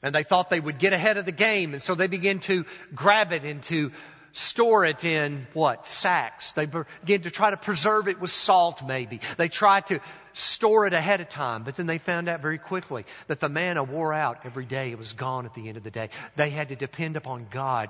and 0.04 0.14
they 0.14 0.24
thought 0.24 0.50
they 0.50 0.60
would 0.60 0.78
get 0.78 0.92
ahead 0.92 1.18
of 1.18 1.26
the 1.26 1.32
game. 1.32 1.74
And 1.74 1.82
so 1.82 1.96
they 1.96 2.08
began 2.08 2.40
to 2.42 2.66
grab 2.94 3.32
it 3.32 3.44
and 3.44 3.64
to 3.64 3.92
store 4.34 4.84
it 4.84 5.06
in 5.06 5.48
what? 5.54 5.88
Sacks. 5.88 6.52
They 6.52 6.66
began 6.66 7.22
to 7.22 7.32
try 7.32 7.50
to 7.50 7.58
preserve 7.58 8.10
it 8.10 8.20
with 8.20 8.30
salt 8.30 8.86
maybe. 8.86 9.22
They 9.38 9.48
tried 9.48 9.88
to 9.88 10.02
store 10.34 10.86
it 10.86 10.94
ahead 10.94 11.22
of 11.22 11.30
time, 11.30 11.64
but 11.64 11.76
then 11.76 11.86
they 11.86 11.98
found 11.98 12.28
out 12.28 12.42
very 12.42 12.58
quickly 12.58 13.06
that 13.28 13.40
the 13.40 13.50
manna 13.50 13.84
wore 13.84 14.14
out 14.14 14.40
every 14.46 14.66
day. 14.66 14.92
It 14.92 14.98
was 14.98 15.14
gone 15.14 15.46
at 15.46 15.54
the 15.54 15.68
end 15.68 15.78
of 15.78 15.84
the 15.84 15.92
day. 15.92 16.10
They 16.36 16.50
had 16.50 16.70
to 16.70 16.76
depend 16.76 17.16
upon 17.16 17.48
God 17.50 17.90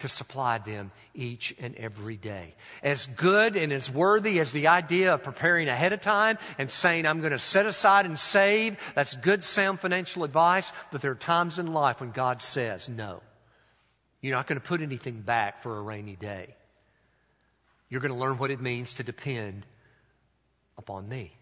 to 0.00 0.08
supply 0.08 0.58
them 0.58 0.90
each 1.14 1.54
and 1.60 1.74
every 1.76 2.16
day. 2.16 2.54
As 2.82 3.06
good 3.06 3.56
and 3.56 3.72
as 3.72 3.90
worthy 3.90 4.40
as 4.40 4.52
the 4.52 4.68
idea 4.68 5.14
of 5.14 5.22
preparing 5.22 5.68
ahead 5.68 5.92
of 5.92 6.00
time 6.00 6.38
and 6.58 6.70
saying, 6.70 7.06
I'm 7.06 7.20
going 7.20 7.32
to 7.32 7.38
set 7.38 7.66
aside 7.66 8.06
and 8.06 8.18
save, 8.18 8.78
that's 8.94 9.14
good, 9.14 9.44
sound 9.44 9.80
financial 9.80 10.24
advice, 10.24 10.72
but 10.90 11.02
there 11.02 11.10
are 11.10 11.16
times 11.16 11.58
in 11.58 11.72
life 11.72 12.00
when 12.00 12.12
God 12.12 12.42
says, 12.42 12.88
no. 12.88 13.20
You're 14.22 14.36
not 14.36 14.46
going 14.46 14.60
to 14.60 14.66
put 14.66 14.80
anything 14.80 15.20
back 15.20 15.62
for 15.62 15.78
a 15.78 15.82
rainy 15.82 16.16
day. 16.16 16.54
You're 17.88 18.00
going 18.00 18.12
to 18.12 18.18
learn 18.18 18.38
what 18.38 18.50
it 18.50 18.60
means 18.60 18.94
to 18.94 19.02
depend 19.02 19.66
upon 20.78 21.08
me. 21.08 21.32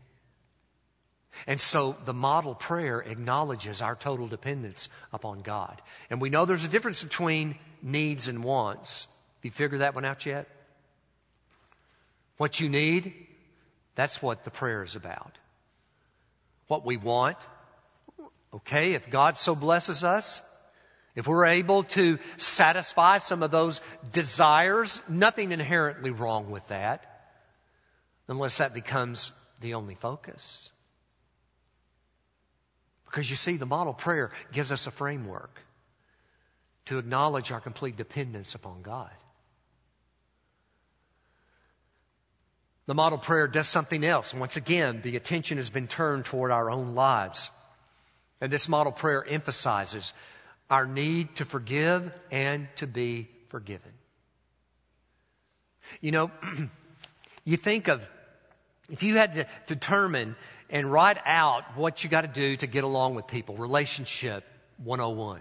And 1.46 1.61
so 1.61 1.96
the 2.05 2.12
model 2.12 2.55
prayer 2.55 3.01
acknowledges 3.01 3.81
our 3.81 3.94
total 3.94 4.27
dependence 4.27 4.88
upon 5.12 5.42
God. 5.42 5.81
And 6.11 6.20
we 6.20 6.31
know 6.31 6.44
there's 6.44 6.64
a 6.64 6.68
difference 6.68 7.03
between 7.03 7.57
needs 7.83 8.29
and 8.29 8.42
wants. 8.42 9.07
Have 9.37 9.44
you 9.44 9.51
figured 9.51 9.81
that 9.81 9.94
one 9.94 10.05
out 10.05 10.27
yet? 10.27 10.48
What 12.37 12.61
you 12.61 12.68
need, 12.68 13.14
that's 13.94 14.22
what 14.22 14.44
the 14.44 14.51
prayer 14.51 14.85
is 14.85 14.96
about. 14.96 15.38
What 16.68 16.85
we 16.85 16.96
want, 16.96 17.37
okay, 18.55 18.94
if 18.94 19.11
God 19.11 19.37
so 19.37 19.55
blesses 19.55 20.05
us, 20.05 20.42
if 21.16 21.27
we're 21.27 21.46
able 21.46 21.83
to 21.83 22.18
satisfy 22.37 23.18
some 23.18 23.42
of 23.42 23.51
those 23.51 23.81
desires, 24.12 25.03
nothing 25.09 25.51
inherently 25.51 26.11
wrong 26.11 26.51
with 26.51 26.66
that, 26.68 27.33
unless 28.29 28.59
that 28.59 28.72
becomes 28.72 29.33
the 29.61 29.74
only 29.74 29.96
focus. 29.96 30.70
Because 33.11 33.31
you 33.31 33.37
see, 33.37 33.57
the 33.57 33.66
model 33.66 33.94
prayer 33.94 34.31
gives 34.53 34.71
us 34.71 34.87
a 34.87 34.90
framework 34.90 35.61
to 36.87 36.99
acknowledge 36.99 37.51
our 37.51 37.61
complete 37.61 37.97
dependence 37.97 38.55
upon 38.55 38.83
God. 38.83 39.11
The 42.87 42.94
model 42.94 43.18
prayer 43.18 43.49
does 43.49 43.68
something 43.68 44.05
else. 44.05 44.33
Once 44.33 44.57
again, 44.57 45.01
the 45.03 45.16
attention 45.16 45.59
has 45.59 45.68
been 45.68 45.88
turned 45.88 46.25
toward 46.25 46.51
our 46.51 46.71
own 46.71 46.94
lives. 46.94 47.51
And 48.40 48.51
this 48.51 48.68
model 48.68 48.92
prayer 48.92 49.25
emphasizes 49.27 50.12
our 50.71 50.87
need 50.87 51.37
to 51.37 51.44
forgive 51.44 52.12
and 52.31 52.68
to 52.77 52.87
be 52.87 53.29
forgiven. 53.49 53.92
You 56.01 56.12
know, 56.12 56.31
you 57.44 57.57
think 57.57 57.88
of 57.88 58.09
if 58.90 59.03
you 59.03 59.16
had 59.16 59.35
to 59.35 59.47
determine 59.66 60.37
and 60.70 60.90
write 60.90 61.18
out 61.24 61.76
what 61.76 62.04
you 62.04 62.11
got 62.11 62.22
to 62.22 62.28
do 62.28 62.57
to 62.57 62.66
get 62.66 62.85
along 62.85 63.14
with 63.14 63.26
people, 63.26 63.57
relationship 63.57 64.44
101. 64.83 65.40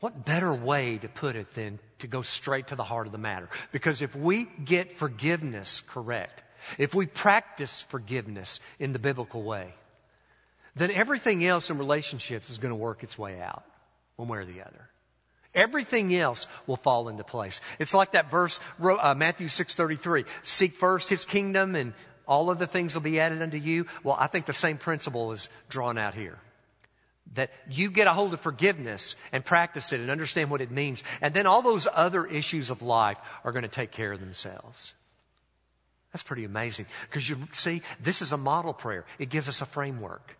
What 0.00 0.24
better 0.24 0.52
way 0.52 0.98
to 0.98 1.08
put 1.08 1.36
it 1.36 1.54
than 1.54 1.78
to 2.00 2.06
go 2.06 2.22
straight 2.22 2.68
to 2.68 2.76
the 2.76 2.84
heart 2.84 3.06
of 3.06 3.12
the 3.12 3.18
matter? 3.18 3.48
Because 3.72 4.02
if 4.02 4.14
we 4.14 4.44
get 4.64 4.98
forgiveness 4.98 5.82
correct, 5.88 6.42
if 6.78 6.94
we 6.94 7.06
practice 7.06 7.82
forgiveness 7.82 8.60
in 8.78 8.92
the 8.92 8.98
biblical 8.98 9.42
way, 9.42 9.74
then 10.74 10.90
everything 10.90 11.44
else 11.44 11.70
in 11.70 11.78
relationships 11.78 12.50
is 12.50 12.58
going 12.58 12.70
to 12.70 12.76
work 12.76 13.02
its 13.02 13.18
way 13.18 13.40
out, 13.40 13.64
one 14.16 14.28
way 14.28 14.38
or 14.38 14.44
the 14.44 14.60
other. 14.60 14.90
Everything 15.54 16.14
else 16.14 16.46
will 16.66 16.76
fall 16.76 17.08
into 17.08 17.24
place. 17.24 17.62
It's 17.78 17.94
like 17.94 18.12
that 18.12 18.30
verse, 18.30 18.60
uh, 18.78 19.14
Matthew 19.16 19.48
6.33. 19.48 20.26
Seek 20.42 20.72
first 20.72 21.08
his 21.08 21.24
kingdom 21.24 21.74
and 21.74 21.94
all 22.26 22.50
of 22.50 22.58
the 22.58 22.66
things 22.66 22.94
will 22.94 23.02
be 23.02 23.20
added 23.20 23.42
unto 23.42 23.56
you. 23.56 23.86
Well, 24.02 24.16
I 24.18 24.26
think 24.26 24.46
the 24.46 24.52
same 24.52 24.78
principle 24.78 25.32
is 25.32 25.48
drawn 25.68 25.98
out 25.98 26.14
here 26.14 26.38
that 27.34 27.50
you 27.68 27.90
get 27.90 28.06
a 28.06 28.12
hold 28.12 28.32
of 28.32 28.40
forgiveness 28.40 29.16
and 29.32 29.44
practice 29.44 29.92
it 29.92 30.00
and 30.00 30.10
understand 30.10 30.50
what 30.50 30.60
it 30.60 30.70
means. 30.70 31.02
And 31.20 31.34
then 31.34 31.46
all 31.46 31.62
those 31.62 31.86
other 31.92 32.24
issues 32.24 32.70
of 32.70 32.82
life 32.82 33.18
are 33.44 33.52
going 33.52 33.62
to 33.62 33.68
take 33.68 33.90
care 33.90 34.12
of 34.12 34.20
themselves. 34.20 34.94
That's 36.12 36.22
pretty 36.22 36.44
amazing. 36.44 36.86
Because 37.02 37.28
you 37.28 37.36
see, 37.52 37.82
this 38.00 38.22
is 38.22 38.32
a 38.32 38.36
model 38.36 38.72
prayer. 38.72 39.04
It 39.18 39.28
gives 39.28 39.48
us 39.48 39.60
a 39.60 39.66
framework. 39.66 40.36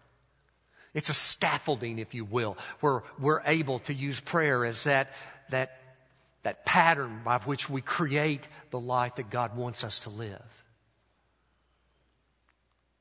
It's 0.95 1.11
a 1.11 1.15
scaffolding, 1.15 1.99
if 1.99 2.15
you 2.15 2.25
will, 2.25 2.57
where 2.81 3.03
we're 3.19 3.43
able 3.45 3.81
to 3.81 3.93
use 3.93 4.19
prayer 4.21 4.65
as 4.65 4.85
that, 4.85 5.11
that, 5.51 5.79
that 6.45 6.65
pattern 6.65 7.21
by 7.25 7.39
which 7.41 7.69
we 7.69 7.83
create 7.83 8.49
the 8.71 8.81
life 8.81 9.17
that 9.17 9.29
God 9.29 9.57
wants 9.57 9.85
us 9.85 10.01
to 10.01 10.11
live. 10.11 10.65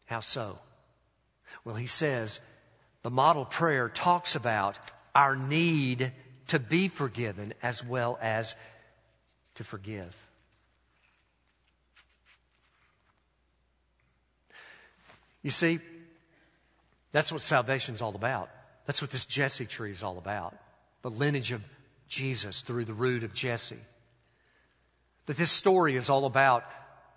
How 0.05 0.19
so? 0.19 0.59
Well, 1.63 1.75
he 1.75 1.87
says, 1.87 2.39
the 3.01 3.09
model 3.09 3.45
prayer 3.45 3.89
talks 3.89 4.35
about 4.35 4.77
our 5.13 5.35
need 5.35 6.11
to 6.47 6.59
be 6.59 6.87
forgiven 6.87 7.53
as 7.63 7.83
well 7.83 8.17
as 8.21 8.55
to 9.55 9.63
forgive. 9.63 10.15
You 15.41 15.51
see, 15.51 15.79
that's 17.11 17.31
what 17.31 17.41
salvation 17.41 17.95
is 17.95 18.01
all 18.01 18.15
about. 18.15 18.49
That's 18.85 19.01
what 19.01 19.11
this 19.11 19.25
Jesse 19.25 19.65
tree 19.65 19.91
is 19.91 20.03
all 20.03 20.17
about. 20.17 20.55
The 21.01 21.09
lineage 21.09 21.51
of 21.51 21.61
Jesus 22.07 22.61
through 22.61 22.85
the 22.85 22.93
root 22.93 23.23
of 23.23 23.33
Jesse. 23.33 23.77
That 25.27 25.37
this 25.37 25.51
story 25.51 25.95
is 25.95 26.09
all 26.09 26.25
about 26.25 26.63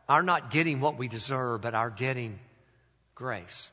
our 0.08 0.22
not 0.22 0.50
getting 0.50 0.80
what 0.80 0.96
we 0.96 1.08
deserve, 1.08 1.62
but 1.62 1.74
our 1.74 1.90
getting 1.90 2.38
grace. 3.18 3.72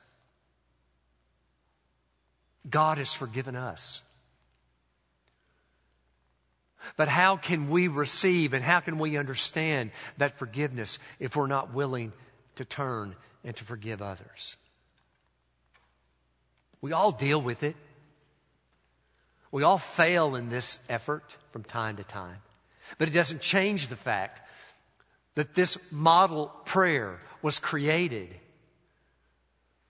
God 2.67 2.97
has 2.97 3.13
forgiven 3.13 3.55
us. 3.55 4.01
But 6.97 7.07
how 7.07 7.37
can 7.37 7.69
we 7.69 7.87
receive 7.87 8.53
and 8.53 8.63
how 8.63 8.79
can 8.79 8.97
we 8.97 9.17
understand 9.17 9.91
that 10.17 10.39
forgiveness 10.39 10.97
if 11.19 11.35
we're 11.35 11.45
not 11.45 11.73
willing 11.73 12.11
to 12.55 12.65
turn 12.65 13.15
and 13.43 13.55
to 13.55 13.63
forgive 13.63 14.01
others? 14.01 14.57
We 16.81 16.91
all 16.91 17.11
deal 17.11 17.41
with 17.41 17.61
it. 17.61 17.75
We 19.51 19.61
all 19.61 19.77
fail 19.77 20.35
in 20.35 20.49
this 20.49 20.79
effort 20.89 21.35
from 21.51 21.63
time 21.63 21.97
to 21.97 22.03
time. 22.03 22.37
But 22.97 23.09
it 23.09 23.11
doesn't 23.11 23.41
change 23.41 23.87
the 23.87 23.95
fact 23.95 24.41
that 25.35 25.53
this 25.53 25.77
model 25.91 26.47
prayer 26.65 27.19
was 27.43 27.59
created 27.59 28.29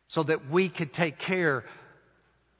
so 0.08 0.24
that 0.24 0.50
we 0.50 0.70
could 0.70 0.94
take 0.94 1.18
care 1.18 1.66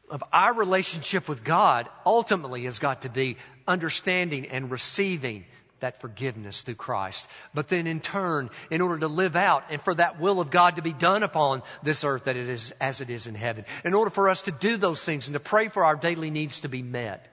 of 0.10 0.24
our 0.32 0.54
relationship 0.54 1.28
with 1.28 1.44
God 1.44 1.90
ultimately 2.06 2.66
has 2.66 2.80
got 2.80 3.04
to 3.04 3.10
be 3.10 3.38
understanding 3.68 4.48
and 4.48 4.70
receiving 4.70 5.46
that 5.80 6.00
forgiveness 6.00 6.62
through 6.62 6.76
Christ. 6.76 7.28
But 7.54 7.68
then 7.68 7.86
in 7.86 8.00
turn, 8.00 8.50
in 8.70 8.82
order 8.82 9.00
to 9.00 9.08
live 9.08 9.36
out 9.36 9.66
and 9.70 9.82
for 9.82 9.94
that 9.96 10.20
will 10.20 10.40
of 10.40 10.50
God 10.50 10.78
to 10.78 10.82
be 10.82 10.94
done 10.94 11.24
upon 11.24 11.64
this 11.84 12.04
earth 12.04 12.26
that 12.26 12.36
it 12.36 12.48
is 12.48 12.72
as 12.80 13.02
it 13.02 13.10
is 13.10 13.28
in 13.28 13.36
heaven, 13.36 13.66
in 13.84 13.94
order 13.94 14.10
for 14.10 14.30
us 14.30 14.44
to 14.44 14.52
do 14.52 14.78
those 14.78 15.04
things 15.04 15.28
and 15.28 15.34
to 15.34 15.40
pray 15.40 15.68
for 15.68 15.84
our 15.84 15.96
daily 15.96 16.30
needs 16.30 16.62
to 16.62 16.70
be 16.70 16.82
met, 16.82 17.28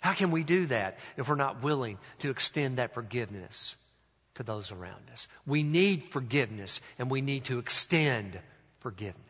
how 0.00 0.12
can 0.14 0.30
we 0.30 0.42
do 0.42 0.66
that 0.66 0.98
if 1.16 1.28
we're 1.28 1.36
not 1.36 1.62
willing 1.62 1.98
to 2.20 2.30
extend 2.30 2.78
that 2.78 2.94
forgiveness 2.94 3.76
to 4.34 4.42
those 4.42 4.72
around 4.72 5.02
us? 5.12 5.28
We 5.46 5.62
need 5.62 6.04
forgiveness 6.10 6.80
and 6.98 7.10
we 7.10 7.20
need 7.20 7.44
to 7.44 7.58
extend 7.58 8.38
forgiveness. 8.80 9.29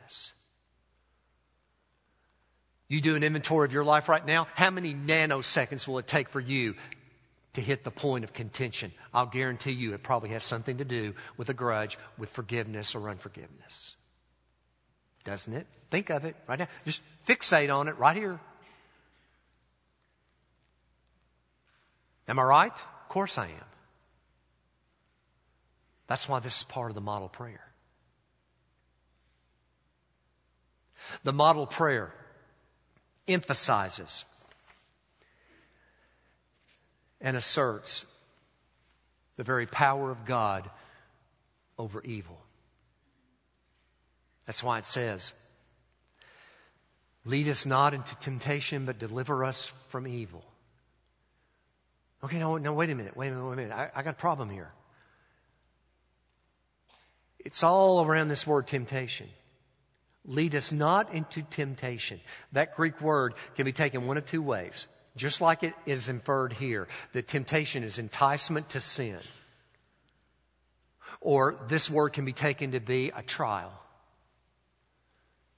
You 2.90 3.00
do 3.00 3.14
an 3.14 3.22
inventory 3.22 3.66
of 3.66 3.72
your 3.72 3.84
life 3.84 4.08
right 4.08 4.26
now. 4.26 4.48
How 4.56 4.68
many 4.68 4.92
nanoseconds 4.92 5.86
will 5.86 5.98
it 5.98 6.08
take 6.08 6.28
for 6.28 6.40
you 6.40 6.74
to 7.52 7.60
hit 7.60 7.84
the 7.84 7.92
point 7.92 8.24
of 8.24 8.32
contention? 8.32 8.90
I'll 9.14 9.26
guarantee 9.26 9.70
you 9.70 9.94
it 9.94 10.02
probably 10.02 10.30
has 10.30 10.42
something 10.42 10.78
to 10.78 10.84
do 10.84 11.14
with 11.36 11.48
a 11.48 11.54
grudge, 11.54 11.98
with 12.18 12.30
forgiveness 12.30 12.96
or 12.96 13.08
unforgiveness. 13.08 13.94
Doesn't 15.22 15.52
it? 15.54 15.68
Think 15.92 16.10
of 16.10 16.24
it 16.24 16.34
right 16.48 16.58
now. 16.58 16.66
Just 16.84 17.00
fixate 17.28 17.72
on 17.72 17.86
it 17.86 17.96
right 17.96 18.16
here. 18.16 18.40
Am 22.26 22.40
I 22.40 22.42
right? 22.42 22.72
Of 22.72 23.08
course 23.08 23.38
I 23.38 23.46
am. 23.46 23.64
That's 26.08 26.28
why 26.28 26.40
this 26.40 26.58
is 26.58 26.64
part 26.64 26.90
of 26.90 26.96
the 26.96 27.00
model 27.00 27.28
prayer. 27.28 27.64
The 31.22 31.32
model 31.32 31.68
prayer 31.68 32.12
emphasizes 33.28 34.24
and 37.20 37.36
asserts 37.36 38.06
the 39.36 39.44
very 39.44 39.66
power 39.66 40.10
of 40.10 40.24
God 40.24 40.68
over 41.78 42.02
evil. 42.02 42.40
That's 44.46 44.62
why 44.62 44.78
it 44.78 44.86
says 44.86 45.32
Lead 47.24 47.48
us 47.48 47.66
not 47.66 47.92
into 47.92 48.16
temptation, 48.16 48.86
but 48.86 48.98
deliver 48.98 49.44
us 49.44 49.72
from 49.88 50.08
evil. 50.08 50.42
Okay, 52.24 52.38
no, 52.38 52.56
no, 52.56 52.72
wait 52.72 52.90
a 52.90 52.94
minute, 52.94 53.16
wait 53.16 53.28
a 53.28 53.30
minute, 53.32 53.46
wait 53.46 53.52
a 53.52 53.56
minute. 53.56 53.72
I, 53.72 53.90
I 53.94 54.02
got 54.02 54.10
a 54.10 54.18
problem 54.18 54.50
here. 54.50 54.72
It's 57.38 57.62
all 57.62 58.04
around 58.04 58.28
this 58.28 58.46
word 58.46 58.66
temptation. 58.66 59.28
Lead 60.24 60.54
us 60.54 60.70
not 60.70 61.14
into 61.14 61.42
temptation. 61.42 62.20
That 62.52 62.76
Greek 62.76 63.00
word 63.00 63.34
can 63.56 63.64
be 63.64 63.72
taken 63.72 64.06
one 64.06 64.16
of 64.16 64.26
two 64.26 64.42
ways. 64.42 64.86
Just 65.16 65.40
like 65.40 65.62
it 65.62 65.74
is 65.86 66.08
inferred 66.08 66.52
here, 66.52 66.88
that 67.12 67.26
temptation 67.26 67.82
is 67.82 67.98
enticement 67.98 68.68
to 68.70 68.80
sin. 68.80 69.18
Or 71.20 71.56
this 71.68 71.90
word 71.90 72.10
can 72.10 72.24
be 72.24 72.32
taken 72.32 72.72
to 72.72 72.80
be 72.80 73.12
a 73.14 73.22
trial. 73.22 73.72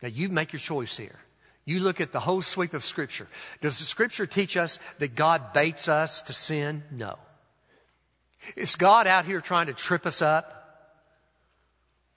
Now 0.00 0.08
you 0.08 0.28
make 0.28 0.52
your 0.52 0.60
choice 0.60 0.96
here. 0.96 1.18
You 1.64 1.80
look 1.80 2.00
at 2.00 2.12
the 2.12 2.20
whole 2.20 2.42
sweep 2.42 2.74
of 2.74 2.82
Scripture. 2.82 3.28
Does 3.60 3.78
the 3.78 3.84
Scripture 3.84 4.26
teach 4.26 4.56
us 4.56 4.78
that 4.98 5.14
God 5.14 5.52
baits 5.52 5.86
us 5.88 6.22
to 6.22 6.32
sin? 6.32 6.82
No. 6.90 7.18
Is 8.56 8.74
God 8.74 9.06
out 9.06 9.26
here 9.26 9.40
trying 9.40 9.66
to 9.68 9.72
trip 9.72 10.06
us 10.06 10.22
up? 10.22 10.61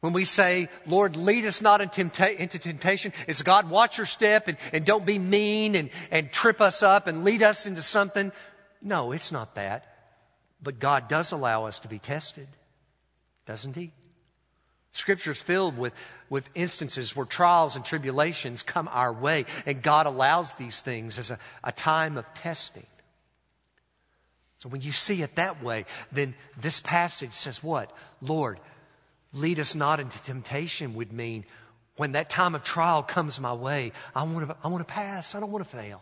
When 0.05 0.13
we 0.13 0.25
say, 0.25 0.69
Lord, 0.85 1.15
lead 1.15 1.45
us 1.45 1.63
not 1.63 1.81
into 1.81 2.59
temptation, 2.59 3.11
is 3.27 3.41
God 3.41 3.71
watch 3.71 3.97
your 3.97 4.05
step 4.05 4.47
and, 4.47 4.55
and 4.71 4.85
don't 4.85 5.03
be 5.03 5.17
mean 5.17 5.73
and, 5.73 5.89
and 6.11 6.31
trip 6.31 6.61
us 6.61 6.83
up 6.83 7.07
and 7.07 7.23
lead 7.23 7.41
us 7.41 7.65
into 7.65 7.81
something? 7.81 8.31
No, 8.83 9.13
it's 9.13 9.31
not 9.31 9.55
that. 9.55 9.83
But 10.61 10.77
God 10.77 11.07
does 11.07 11.31
allow 11.31 11.65
us 11.65 11.79
to 11.79 11.87
be 11.87 11.97
tested, 11.97 12.47
doesn't 13.47 13.75
He? 13.75 13.93
Scripture's 14.91 15.41
filled 15.41 15.75
with, 15.75 15.93
with 16.29 16.47
instances 16.53 17.15
where 17.15 17.25
trials 17.25 17.75
and 17.75 17.83
tribulations 17.83 18.61
come 18.61 18.87
our 18.91 19.11
way, 19.11 19.45
and 19.65 19.81
God 19.81 20.05
allows 20.05 20.53
these 20.53 20.81
things 20.81 21.17
as 21.17 21.31
a, 21.31 21.39
a 21.63 21.71
time 21.71 22.17
of 22.17 22.31
testing. 22.35 22.85
So 24.59 24.69
when 24.69 24.81
you 24.81 24.91
see 24.91 25.23
it 25.23 25.33
that 25.37 25.63
way, 25.63 25.85
then 26.11 26.35
this 26.61 26.79
passage 26.79 27.33
says 27.33 27.63
what? 27.63 27.91
Lord, 28.21 28.59
lead 29.35 29.59
us 29.59 29.75
not 29.75 29.99
into 29.99 30.17
temptation 30.23 30.95
would 30.95 31.13
mean 31.13 31.45
when 31.97 32.13
that 32.13 32.29
time 32.29 32.55
of 32.55 32.63
trial 32.63 33.03
comes 33.03 33.39
my 33.39 33.53
way, 33.53 33.91
I 34.15 34.23
want 34.23 34.49
to, 34.49 34.55
I 34.63 34.67
want 34.67 34.85
to 34.85 34.91
pass. 34.91 35.35
I 35.35 35.39
don't 35.39 35.51
want 35.51 35.63
to 35.63 35.69
fail. 35.69 36.01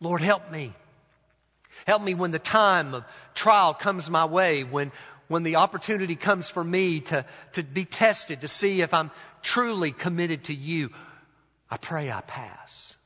Lord, 0.00 0.20
help 0.20 0.50
me. 0.50 0.72
Help 1.86 2.02
me 2.02 2.14
when 2.14 2.30
the 2.30 2.38
time 2.38 2.94
of 2.94 3.04
trial 3.34 3.74
comes 3.74 4.08
my 4.08 4.24
way, 4.24 4.64
when, 4.64 4.92
when 5.28 5.42
the 5.42 5.56
opportunity 5.56 6.16
comes 6.16 6.48
for 6.48 6.64
me 6.64 7.00
to, 7.00 7.24
to 7.52 7.62
be 7.62 7.84
tested, 7.84 8.40
to 8.40 8.48
see 8.48 8.80
if 8.80 8.94
I'm 8.94 9.10
truly 9.42 9.92
committed 9.92 10.44
to 10.44 10.54
you. 10.54 10.90
I 11.70 11.76
pray 11.76 12.10
I 12.10 12.22
pass. 12.22 12.96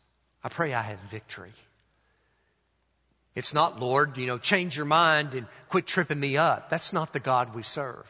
I 0.43 0.49
pray 0.49 0.73
I 0.73 0.83
have 0.83 0.99
victory. 1.11 1.53
It's 3.35 3.55
not, 3.55 3.81
Lord, 3.81 4.17
you 4.17 4.27
know, 4.27 4.39
change 4.39 4.77
your 4.77 4.87
mind 4.87 5.35
and 5.35 5.47
quit 5.69 5.87
tripping 5.87 6.19
me 6.19 6.37
up. 6.37 6.69
That's 6.69 6.93
not 6.93 7.13
the 7.13 7.21
God 7.21 7.55
we 7.55 7.63
serve. 7.63 8.07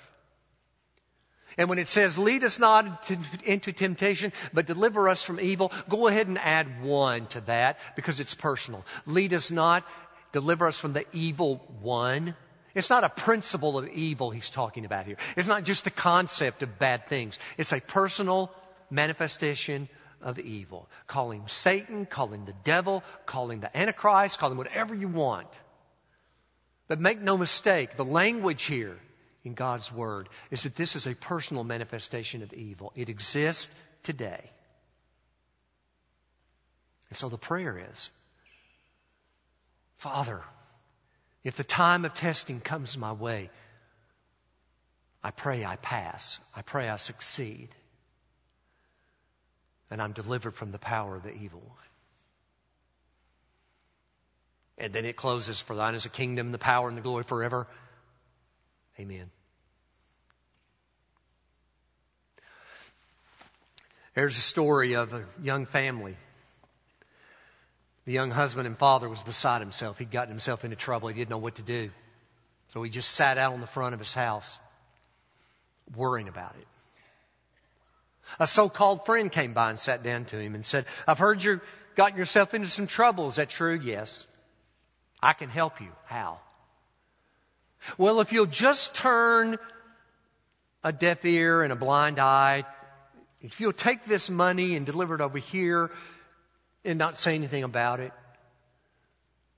And 1.59 1.69
when 1.69 1.79
it 1.79 1.89
says, 1.89 2.17
lead 2.17 2.43
us 2.43 2.59
not 2.59 3.11
into 3.45 3.73
temptation, 3.73 4.33
but 4.55 4.67
deliver 4.67 5.09
us 5.09 5.23
from 5.23 5.39
evil, 5.39 5.73
go 5.89 6.07
ahead 6.07 6.27
and 6.27 6.39
add 6.39 6.83
one 6.83 7.27
to 7.29 7.41
that 7.43 7.79
because 7.97 8.19
it's 8.19 8.35
personal. 8.35 8.85
Lead 9.05 9.35
us 9.35 9.51
not, 9.51 9.85
deliver 10.33 10.67
us 10.67 10.79
from 10.79 10.95
the 10.95 11.05
evil 11.13 11.57
one. 11.83 12.35
It's 12.75 12.89
not 12.89 13.05
a 13.05 13.11
principle 13.11 13.77
of 13.77 13.89
evil 13.89 14.31
he's 14.31 14.49
talking 14.49 14.85
about 14.85 15.05
here. 15.05 15.17
It's 15.37 15.49
not 15.49 15.65
just 15.65 15.85
the 15.85 15.91
concept 15.91 16.63
of 16.63 16.79
bad 16.79 17.09
things. 17.09 17.39
It's 17.59 17.73
a 17.73 17.81
personal 17.81 18.51
manifestation 18.91 19.89
of 20.23 20.39
evil. 20.39 20.89
Call 21.07 21.31
him 21.31 21.43
Satan, 21.47 22.07
call 22.07 22.29
him 22.29 22.45
the 22.45 22.55
devil, 22.65 23.03
call 23.27 23.51
him 23.51 23.61
the 23.61 23.77
Antichrist, 23.77 24.39
call 24.39 24.51
him 24.51 24.59
whatever 24.59 24.95
you 24.95 25.09
want. 25.09 25.49
But 26.89 27.01
make 27.01 27.21
no 27.21 27.39
mistake, 27.39 27.97
the 27.97 28.05
language 28.05 28.65
here 28.65 28.99
in 29.45 29.55
God's 29.55 29.93
Word 29.93 30.29
is 30.51 30.65
that 30.65 30.77
this 30.77 30.97
is 30.97 31.07
a 31.07 31.15
personal 31.15 31.65
manifestation 31.65 32.43
of 32.43 32.53
evil. 32.53 32.93
It 32.97 33.09
exists 33.09 33.73
today. 34.03 34.51
And 37.09 37.19
so 37.19 37.29
the 37.29 37.39
prayer 37.39 37.81
is 37.91 38.11
Father, 39.97 40.43
if 41.45 41.57
the 41.57 41.65
time 41.65 42.05
of 42.05 42.15
testing 42.15 42.61
comes 42.61 42.97
my 42.97 43.13
way, 43.13 43.51
I 45.23 45.31
pray 45.31 45.65
I 45.65 45.77
pass. 45.77 46.39
I 46.57 46.63
pray 46.63 46.89
I 46.89 46.97
succeed. 46.97 47.69
And 49.91 50.01
I'm 50.01 50.13
delivered 50.13 50.55
from 50.55 50.73
the 50.73 50.79
power 50.79 51.17
of 51.17 51.23
the 51.23 51.35
evil 51.35 51.61
one. 51.61 51.77
And 54.79 54.93
then 54.93 55.05
it 55.05 55.17
closes, 55.17 55.61
For 55.61 55.75
thine 55.77 55.95
is 55.95 56.05
the 56.05 56.09
kingdom, 56.09 56.53
the 56.53 56.59
power, 56.59 56.89
and 56.89 56.97
the 56.97 57.03
glory 57.03 57.25
forever. 57.25 57.67
Amen. 58.99 59.31
There's 64.15 64.37
a 64.37 64.41
story 64.41 64.95
of 64.95 65.13
a 65.13 65.25
young 65.43 65.67
family. 65.67 66.17
The 68.07 68.13
young 68.13 68.31
husband 68.31 68.67
and 68.67 68.77
father 68.77 69.09
was 69.09 69.23
beside 69.23 69.61
himself. 69.61 69.99
He'd 69.99 70.11
gotten 70.11 70.31
himself 70.31 70.65
into 70.65 70.77
trouble. 70.77 71.09
He 71.09 71.15
didn't 71.15 71.31
know 71.31 71.39
what 71.39 71.57
to 71.57 71.63
do. 71.63 71.91
So 72.69 72.83
he 72.83 72.91
just 72.91 73.11
sat 73.11 73.39
out 73.39 73.53
on 73.53 73.61
the 73.61 73.67
front 73.67 73.95
of 73.95 74.01
his 74.01 74.15
house, 74.15 74.59
worrying 75.95 76.29
about 76.29 76.55
it. 76.59 76.67
A 78.39 78.47
so 78.47 78.69
called 78.69 79.05
friend 79.05 79.31
came 79.31 79.53
by 79.53 79.71
and 79.71 79.79
sat 79.79 80.03
down 80.03 80.25
to 80.27 80.39
him 80.39 80.55
and 80.55 80.65
said, 80.65 80.87
I've 81.07 81.19
heard 81.19 81.43
you've 81.43 81.61
gotten 81.97 82.17
yourself 82.17 82.55
into 82.55 82.69
some 82.69 82.87
trouble. 82.87 83.29
Is 83.29 83.37
that 83.37 83.51
true? 83.51 83.79
Yes. 83.83 84.27
I 85.23 85.33
can 85.33 85.51
help 85.51 85.81
you. 85.81 85.91
How? 86.07 86.39
Well, 87.99 88.21
if 88.21 88.33
you'll 88.33 88.47
just 88.47 88.95
turn 88.95 89.59
a 90.85 90.93
deaf 90.93 91.25
ear 91.25 91.63
and 91.63 91.73
a 91.73 91.77
blind 91.77 92.19
eye, 92.19 92.65
if 93.43 93.61
you'll 93.61 93.73
take 93.73 94.05
this 94.05 94.31
money 94.31 94.77
and 94.77 94.87
deliver 94.87 95.15
it 95.15 95.21
over 95.21 95.39
here 95.39 95.91
and 96.85 96.99
not 96.99 97.19
say 97.19 97.35
anything 97.35 97.65
about 97.65 98.01
it, 98.01 98.13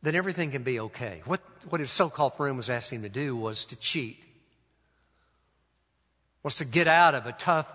then 0.02 0.14
everything 0.16 0.50
can 0.50 0.62
be 0.62 0.80
okay. 0.80 1.22
What, 1.26 1.40
what 1.68 1.80
his 1.80 1.92
so-called 1.92 2.36
friend 2.36 2.56
was 2.56 2.70
asking 2.70 2.98
him 2.98 3.02
to 3.04 3.08
do 3.08 3.36
was 3.36 3.66
to 3.66 3.76
cheat. 3.76 4.24
Was 6.42 6.56
to 6.56 6.64
get 6.64 6.88
out 6.88 7.14
of 7.14 7.26
a 7.26 7.32
tough 7.32 7.68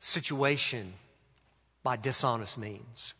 situation 0.00 0.94
by 1.82 1.96
dishonest 1.96 2.58
means. 2.58 3.14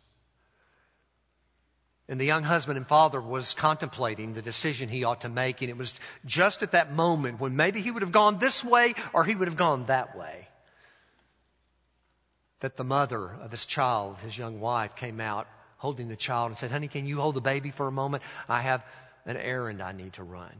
And 2.08 2.20
the 2.20 2.24
young 2.24 2.44
husband 2.44 2.76
and 2.76 2.86
father 2.86 3.20
was 3.20 3.52
contemplating 3.52 4.34
the 4.34 4.42
decision 4.42 4.88
he 4.88 5.02
ought 5.02 5.22
to 5.22 5.28
make. 5.28 5.60
And 5.60 5.70
it 5.70 5.76
was 5.76 5.94
just 6.24 6.62
at 6.62 6.72
that 6.72 6.92
moment 6.92 7.40
when 7.40 7.56
maybe 7.56 7.80
he 7.80 7.90
would 7.90 8.02
have 8.02 8.12
gone 8.12 8.38
this 8.38 8.64
way 8.64 8.94
or 9.12 9.24
he 9.24 9.34
would 9.34 9.48
have 9.48 9.56
gone 9.56 9.86
that 9.86 10.16
way 10.16 10.48
that 12.60 12.76
the 12.76 12.84
mother 12.84 13.32
of 13.42 13.50
his 13.50 13.66
child, 13.66 14.16
his 14.18 14.38
young 14.38 14.60
wife, 14.60 14.96
came 14.96 15.20
out 15.20 15.46
holding 15.78 16.08
the 16.08 16.16
child 16.16 16.50
and 16.50 16.58
said, 16.58 16.70
Honey, 16.70 16.88
can 16.88 17.06
you 17.06 17.20
hold 17.20 17.34
the 17.34 17.40
baby 17.40 17.70
for 17.70 17.86
a 17.86 17.92
moment? 17.92 18.22
I 18.48 18.62
have 18.62 18.84
an 19.26 19.36
errand 19.36 19.82
I 19.82 19.92
need 19.92 20.14
to 20.14 20.22
run. 20.22 20.52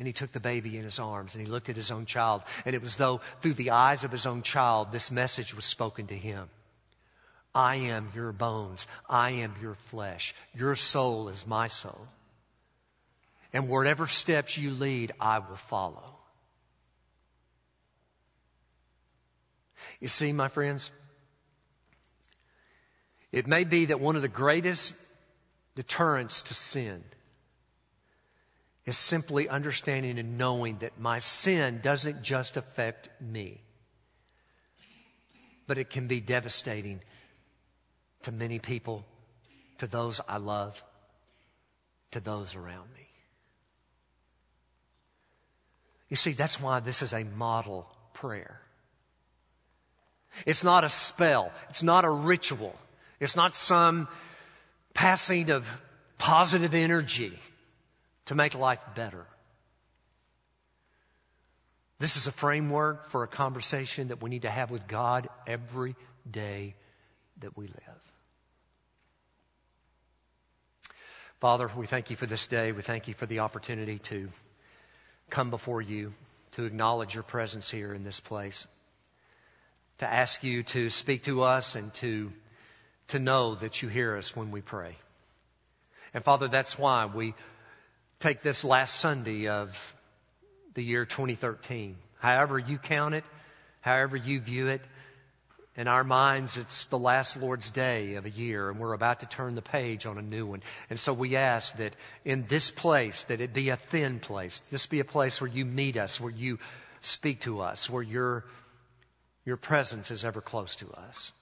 And 0.00 0.06
he 0.06 0.14
took 0.14 0.32
the 0.32 0.40
baby 0.40 0.78
in 0.78 0.84
his 0.84 0.98
arms 0.98 1.34
and 1.34 1.46
he 1.46 1.52
looked 1.52 1.68
at 1.68 1.76
his 1.76 1.90
own 1.90 2.06
child. 2.06 2.40
And 2.64 2.74
it 2.74 2.80
was 2.80 2.96
though 2.96 3.20
through 3.42 3.52
the 3.52 3.70
eyes 3.70 4.02
of 4.02 4.10
his 4.10 4.24
own 4.24 4.40
child, 4.40 4.92
this 4.92 5.10
message 5.10 5.54
was 5.54 5.66
spoken 5.66 6.06
to 6.06 6.16
him. 6.16 6.48
I 7.54 7.76
am 7.76 8.08
your 8.14 8.32
bones. 8.32 8.86
I 9.10 9.32
am 9.32 9.56
your 9.60 9.74
flesh. 9.74 10.34
Your 10.54 10.74
soul 10.74 11.28
is 11.28 11.46
my 11.46 11.66
soul. 11.66 12.08
And 13.52 13.68
whatever 13.68 14.06
steps 14.06 14.56
you 14.56 14.70
lead, 14.70 15.12
I 15.20 15.38
will 15.38 15.56
follow. 15.56 16.16
You 20.00 20.08
see, 20.08 20.32
my 20.32 20.48
friends, 20.48 20.90
it 23.32 23.46
may 23.46 23.64
be 23.64 23.84
that 23.86 24.00
one 24.00 24.16
of 24.16 24.22
the 24.22 24.28
greatest 24.28 24.94
deterrents 25.74 26.40
to 26.42 26.54
sin 26.54 27.04
is 28.90 28.98
simply 28.98 29.48
understanding 29.48 30.18
and 30.18 30.36
knowing 30.36 30.78
that 30.78 30.98
my 30.98 31.20
sin 31.20 31.78
doesn't 31.80 32.22
just 32.22 32.56
affect 32.56 33.08
me, 33.20 33.60
but 35.68 35.78
it 35.78 35.90
can 35.90 36.08
be 36.08 36.20
devastating 36.20 37.00
to 38.24 38.32
many 38.32 38.58
people, 38.58 39.06
to 39.78 39.86
those 39.86 40.20
I 40.28 40.38
love, 40.38 40.82
to 42.10 42.18
those 42.18 42.56
around 42.56 42.92
me. 42.92 43.06
You 46.08 46.16
see, 46.16 46.32
that's 46.32 46.60
why 46.60 46.80
this 46.80 47.00
is 47.00 47.12
a 47.12 47.22
model 47.22 47.88
prayer. 48.12 48.60
It's 50.44 50.64
not 50.64 50.82
a 50.82 50.88
spell. 50.88 51.52
It's 51.68 51.84
not 51.84 52.04
a 52.04 52.10
ritual. 52.10 52.74
It's 53.20 53.36
not 53.36 53.54
some 53.54 54.08
passing 54.94 55.50
of 55.50 55.68
positive 56.18 56.74
energy 56.74 57.38
to 58.30 58.36
make 58.36 58.54
life 58.54 58.78
better. 58.94 59.26
This 61.98 62.16
is 62.16 62.28
a 62.28 62.32
framework 62.32 63.10
for 63.10 63.24
a 63.24 63.26
conversation 63.26 64.06
that 64.06 64.22
we 64.22 64.30
need 64.30 64.42
to 64.42 64.48
have 64.48 64.70
with 64.70 64.86
God 64.86 65.28
every 65.48 65.96
day 66.30 66.76
that 67.40 67.56
we 67.56 67.66
live. 67.66 68.12
Father, 71.40 71.68
we 71.76 71.88
thank 71.88 72.08
you 72.08 72.14
for 72.14 72.26
this 72.26 72.46
day. 72.46 72.70
We 72.70 72.82
thank 72.82 73.08
you 73.08 73.14
for 73.14 73.26
the 73.26 73.40
opportunity 73.40 73.98
to 73.98 74.28
come 75.28 75.50
before 75.50 75.82
you, 75.82 76.12
to 76.52 76.66
acknowledge 76.66 77.14
your 77.14 77.24
presence 77.24 77.68
here 77.68 77.92
in 77.92 78.04
this 78.04 78.20
place, 78.20 78.64
to 79.98 80.06
ask 80.08 80.44
you 80.44 80.62
to 80.62 80.88
speak 80.88 81.24
to 81.24 81.42
us 81.42 81.74
and 81.74 81.92
to, 81.94 82.30
to 83.08 83.18
know 83.18 83.56
that 83.56 83.82
you 83.82 83.88
hear 83.88 84.16
us 84.16 84.36
when 84.36 84.52
we 84.52 84.60
pray. 84.60 84.94
And 86.14 86.22
Father, 86.22 86.46
that's 86.46 86.78
why 86.78 87.06
we 87.06 87.34
take 88.20 88.42
this 88.42 88.64
last 88.64 89.00
Sunday 89.00 89.48
of 89.48 89.96
the 90.74 90.84
year 90.84 91.06
2013. 91.06 91.96
However 92.18 92.58
you 92.58 92.76
count 92.76 93.14
it, 93.14 93.24
however 93.80 94.16
you 94.16 94.40
view 94.40 94.68
it, 94.68 94.82
in 95.76 95.88
our 95.88 96.04
minds, 96.04 96.58
it's 96.58 96.86
the 96.86 96.98
last 96.98 97.38
Lord's 97.38 97.70
Day 97.70 98.16
of 98.16 98.26
a 98.26 98.30
year, 98.30 98.68
and 98.68 98.78
we're 98.78 98.92
about 98.92 99.20
to 99.20 99.26
turn 99.26 99.54
the 99.54 99.62
page 99.62 100.04
on 100.04 100.18
a 100.18 100.22
new 100.22 100.44
one. 100.44 100.62
And 100.90 101.00
so 101.00 101.14
we 101.14 101.36
ask 101.36 101.76
that 101.76 101.94
in 102.24 102.44
this 102.48 102.70
place, 102.70 103.22
that 103.24 103.40
it 103.40 103.54
be 103.54 103.70
a 103.70 103.76
thin 103.76 104.20
place. 104.20 104.60
This 104.70 104.86
be 104.86 105.00
a 105.00 105.04
place 105.04 105.40
where 105.40 105.48
you 105.48 105.64
meet 105.64 105.96
us, 105.96 106.20
where 106.20 106.32
you 106.32 106.58
speak 107.00 107.40
to 107.42 107.60
us, 107.60 107.88
where 107.88 108.02
your, 108.02 108.44
your 109.46 109.56
presence 109.56 110.10
is 110.10 110.24
ever 110.24 110.42
close 110.42 110.76
to 110.76 110.90
us. 110.90 111.32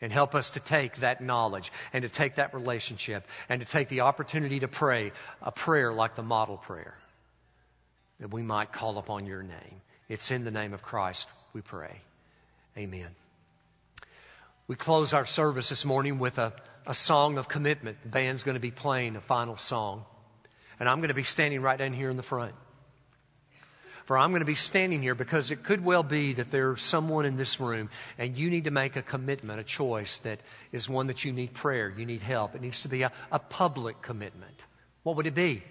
And 0.00 0.12
help 0.12 0.36
us 0.36 0.52
to 0.52 0.60
take 0.60 0.98
that 0.98 1.20
knowledge 1.20 1.72
and 1.92 2.02
to 2.02 2.08
take 2.08 2.36
that 2.36 2.54
relationship 2.54 3.26
and 3.48 3.60
to 3.60 3.66
take 3.66 3.88
the 3.88 4.02
opportunity 4.02 4.60
to 4.60 4.68
pray 4.68 5.10
a 5.42 5.50
prayer 5.50 5.92
like 5.92 6.14
the 6.14 6.22
model 6.22 6.56
prayer 6.56 6.94
that 8.20 8.32
we 8.32 8.42
might 8.42 8.72
call 8.72 8.98
upon 8.98 9.26
your 9.26 9.42
name. 9.42 9.80
It's 10.08 10.30
in 10.30 10.44
the 10.44 10.50
name 10.50 10.72
of 10.72 10.82
Christ 10.82 11.28
we 11.52 11.60
pray. 11.62 12.00
Amen. 12.76 13.08
We 14.68 14.76
close 14.76 15.14
our 15.14 15.24
service 15.24 15.68
this 15.68 15.84
morning 15.84 16.18
with 16.18 16.38
a, 16.38 16.52
a 16.86 16.94
song 16.94 17.38
of 17.38 17.48
commitment. 17.48 17.98
The 18.02 18.08
band's 18.08 18.42
going 18.42 18.54
to 18.54 18.60
be 18.60 18.70
playing 18.70 19.16
a 19.16 19.20
final 19.20 19.56
song. 19.56 20.04
And 20.78 20.88
I'm 20.88 20.98
going 20.98 21.08
to 21.08 21.14
be 21.14 21.22
standing 21.24 21.60
right 21.60 21.78
down 21.78 21.92
here 21.92 22.10
in 22.10 22.16
the 22.16 22.22
front. 22.22 22.54
For 24.08 24.16
I'm 24.16 24.30
going 24.30 24.40
to 24.40 24.46
be 24.46 24.54
standing 24.54 25.02
here 25.02 25.14
because 25.14 25.50
it 25.50 25.64
could 25.64 25.84
well 25.84 26.02
be 26.02 26.32
that 26.32 26.50
there's 26.50 26.80
someone 26.80 27.26
in 27.26 27.36
this 27.36 27.60
room 27.60 27.90
and 28.16 28.38
you 28.38 28.48
need 28.48 28.64
to 28.64 28.70
make 28.70 28.96
a 28.96 29.02
commitment, 29.02 29.60
a 29.60 29.64
choice 29.64 30.16
that 30.20 30.40
is 30.72 30.88
one 30.88 31.08
that 31.08 31.26
you 31.26 31.32
need 31.34 31.52
prayer, 31.52 31.92
you 31.94 32.06
need 32.06 32.22
help. 32.22 32.54
It 32.54 32.62
needs 32.62 32.80
to 32.84 32.88
be 32.88 33.02
a, 33.02 33.12
a 33.30 33.38
public 33.38 34.00
commitment. 34.00 34.62
What 35.02 35.16
would 35.16 35.26
it 35.26 35.34
be? 35.34 35.62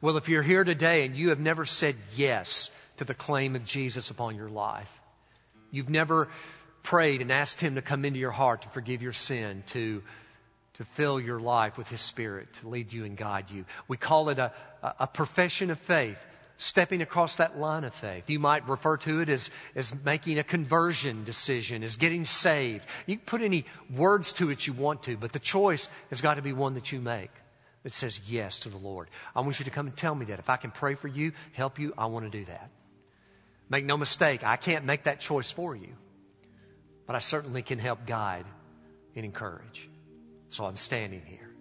Well, 0.00 0.16
if 0.16 0.28
you're 0.28 0.42
here 0.42 0.64
today 0.64 1.06
and 1.06 1.14
you 1.14 1.28
have 1.28 1.38
never 1.38 1.64
said 1.64 1.94
yes 2.16 2.72
to 2.96 3.04
the 3.04 3.14
claim 3.14 3.54
of 3.54 3.64
Jesus 3.64 4.10
upon 4.10 4.34
your 4.34 4.48
life, 4.50 5.00
you've 5.70 5.88
never 5.88 6.30
prayed 6.82 7.20
and 7.20 7.30
asked 7.30 7.60
Him 7.60 7.76
to 7.76 7.80
come 7.80 8.04
into 8.04 8.18
your 8.18 8.32
heart 8.32 8.62
to 8.62 8.70
forgive 8.70 9.04
your 9.04 9.12
sin, 9.12 9.62
to, 9.68 10.02
to 10.78 10.84
fill 10.84 11.20
your 11.20 11.38
life 11.38 11.78
with 11.78 11.88
His 11.88 12.00
Spirit, 12.00 12.48
to 12.54 12.68
lead 12.68 12.92
you 12.92 13.04
and 13.04 13.16
guide 13.16 13.52
you. 13.52 13.66
We 13.86 13.98
call 13.98 14.30
it 14.30 14.40
a, 14.40 14.50
a 14.82 15.06
profession 15.06 15.70
of 15.70 15.78
faith, 15.78 16.18
stepping 16.62 17.02
across 17.02 17.36
that 17.36 17.58
line 17.58 17.84
of 17.84 17.94
faith. 17.94 18.30
You 18.30 18.38
might 18.38 18.68
refer 18.68 18.96
to 18.98 19.20
it 19.20 19.28
as, 19.28 19.50
as 19.74 19.94
making 20.04 20.38
a 20.38 20.44
conversion 20.44 21.24
decision, 21.24 21.82
as 21.82 21.96
getting 21.96 22.24
saved. 22.24 22.84
You 23.06 23.16
can 23.16 23.26
put 23.26 23.42
any 23.42 23.64
words 23.94 24.32
to 24.34 24.50
it 24.50 24.66
you 24.66 24.72
want 24.72 25.02
to, 25.04 25.16
but 25.16 25.32
the 25.32 25.38
choice 25.38 25.88
has 26.10 26.20
got 26.20 26.34
to 26.34 26.42
be 26.42 26.52
one 26.52 26.74
that 26.74 26.92
you 26.92 27.00
make 27.00 27.30
that 27.82 27.92
says 27.92 28.20
yes 28.28 28.60
to 28.60 28.68
the 28.68 28.78
Lord. 28.78 29.08
I 29.34 29.40
want 29.40 29.58
you 29.58 29.64
to 29.64 29.70
come 29.70 29.86
and 29.86 29.96
tell 29.96 30.14
me 30.14 30.26
that. 30.26 30.38
If 30.38 30.48
I 30.48 30.56
can 30.56 30.70
pray 30.70 30.94
for 30.94 31.08
you, 31.08 31.32
help 31.52 31.78
you, 31.78 31.92
I 31.98 32.06
want 32.06 32.30
to 32.30 32.38
do 32.38 32.44
that. 32.44 32.70
Make 33.68 33.84
no 33.84 33.96
mistake, 33.96 34.44
I 34.44 34.56
can't 34.56 34.84
make 34.84 35.04
that 35.04 35.18
choice 35.18 35.50
for 35.50 35.74
you 35.74 35.96
but 37.06 37.16
I 37.16 37.18
certainly 37.18 37.62
can 37.62 37.78
help 37.78 38.06
guide 38.06 38.46
and 39.16 39.24
encourage. 39.24 39.90
So 40.48 40.64
I'm 40.64 40.76
standing 40.76 41.22
here. 41.26 41.51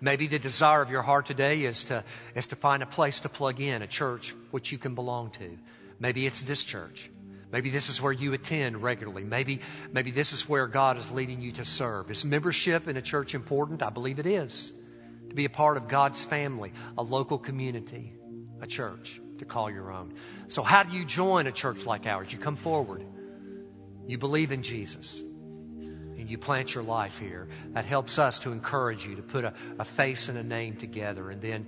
Maybe 0.00 0.26
the 0.26 0.38
desire 0.38 0.82
of 0.82 0.90
your 0.90 1.02
heart 1.02 1.26
today 1.26 1.64
is 1.64 1.84
to, 1.84 2.04
is 2.34 2.46
to 2.48 2.56
find 2.56 2.82
a 2.82 2.86
place 2.86 3.20
to 3.20 3.28
plug 3.28 3.60
in, 3.60 3.82
a 3.82 3.86
church 3.86 4.34
which 4.50 4.72
you 4.72 4.78
can 4.78 4.94
belong 4.94 5.30
to. 5.32 5.58
Maybe 5.98 6.26
it's 6.26 6.42
this 6.42 6.64
church. 6.64 7.10
Maybe 7.50 7.70
this 7.70 7.88
is 7.88 8.00
where 8.00 8.12
you 8.12 8.32
attend 8.34 8.82
regularly. 8.82 9.24
Maybe, 9.24 9.60
maybe 9.92 10.10
this 10.10 10.32
is 10.32 10.48
where 10.48 10.66
God 10.66 10.98
is 10.98 11.10
leading 11.10 11.40
you 11.40 11.52
to 11.52 11.64
serve. 11.64 12.10
Is 12.10 12.24
membership 12.24 12.88
in 12.88 12.96
a 12.96 13.02
church 13.02 13.34
important? 13.34 13.82
I 13.82 13.90
believe 13.90 14.18
it 14.18 14.26
is. 14.26 14.72
To 15.30 15.34
be 15.34 15.46
a 15.46 15.50
part 15.50 15.76
of 15.76 15.88
God's 15.88 16.24
family, 16.24 16.72
a 16.96 17.02
local 17.02 17.38
community, 17.38 18.14
a 18.60 18.66
church 18.66 19.20
to 19.38 19.44
call 19.44 19.70
your 19.70 19.92
own. 19.92 20.14
So 20.48 20.62
how 20.62 20.82
do 20.82 20.96
you 20.96 21.04
join 21.04 21.46
a 21.46 21.52
church 21.52 21.86
like 21.86 22.06
ours? 22.06 22.32
You 22.32 22.38
come 22.38 22.56
forward. 22.56 23.04
You 24.06 24.18
believe 24.18 24.52
in 24.52 24.62
Jesus 24.62 25.22
and 26.28 26.32
you 26.32 26.36
plant 26.36 26.74
your 26.74 26.84
life 26.84 27.18
here. 27.18 27.48
That 27.72 27.86
helps 27.86 28.18
us 28.18 28.40
to 28.40 28.52
encourage 28.52 29.06
you 29.06 29.16
to 29.16 29.22
put 29.22 29.46
a, 29.46 29.54
a 29.78 29.84
face 29.84 30.28
and 30.28 30.36
a 30.36 30.42
name 30.42 30.76
together. 30.76 31.30
And 31.30 31.40
then 31.40 31.66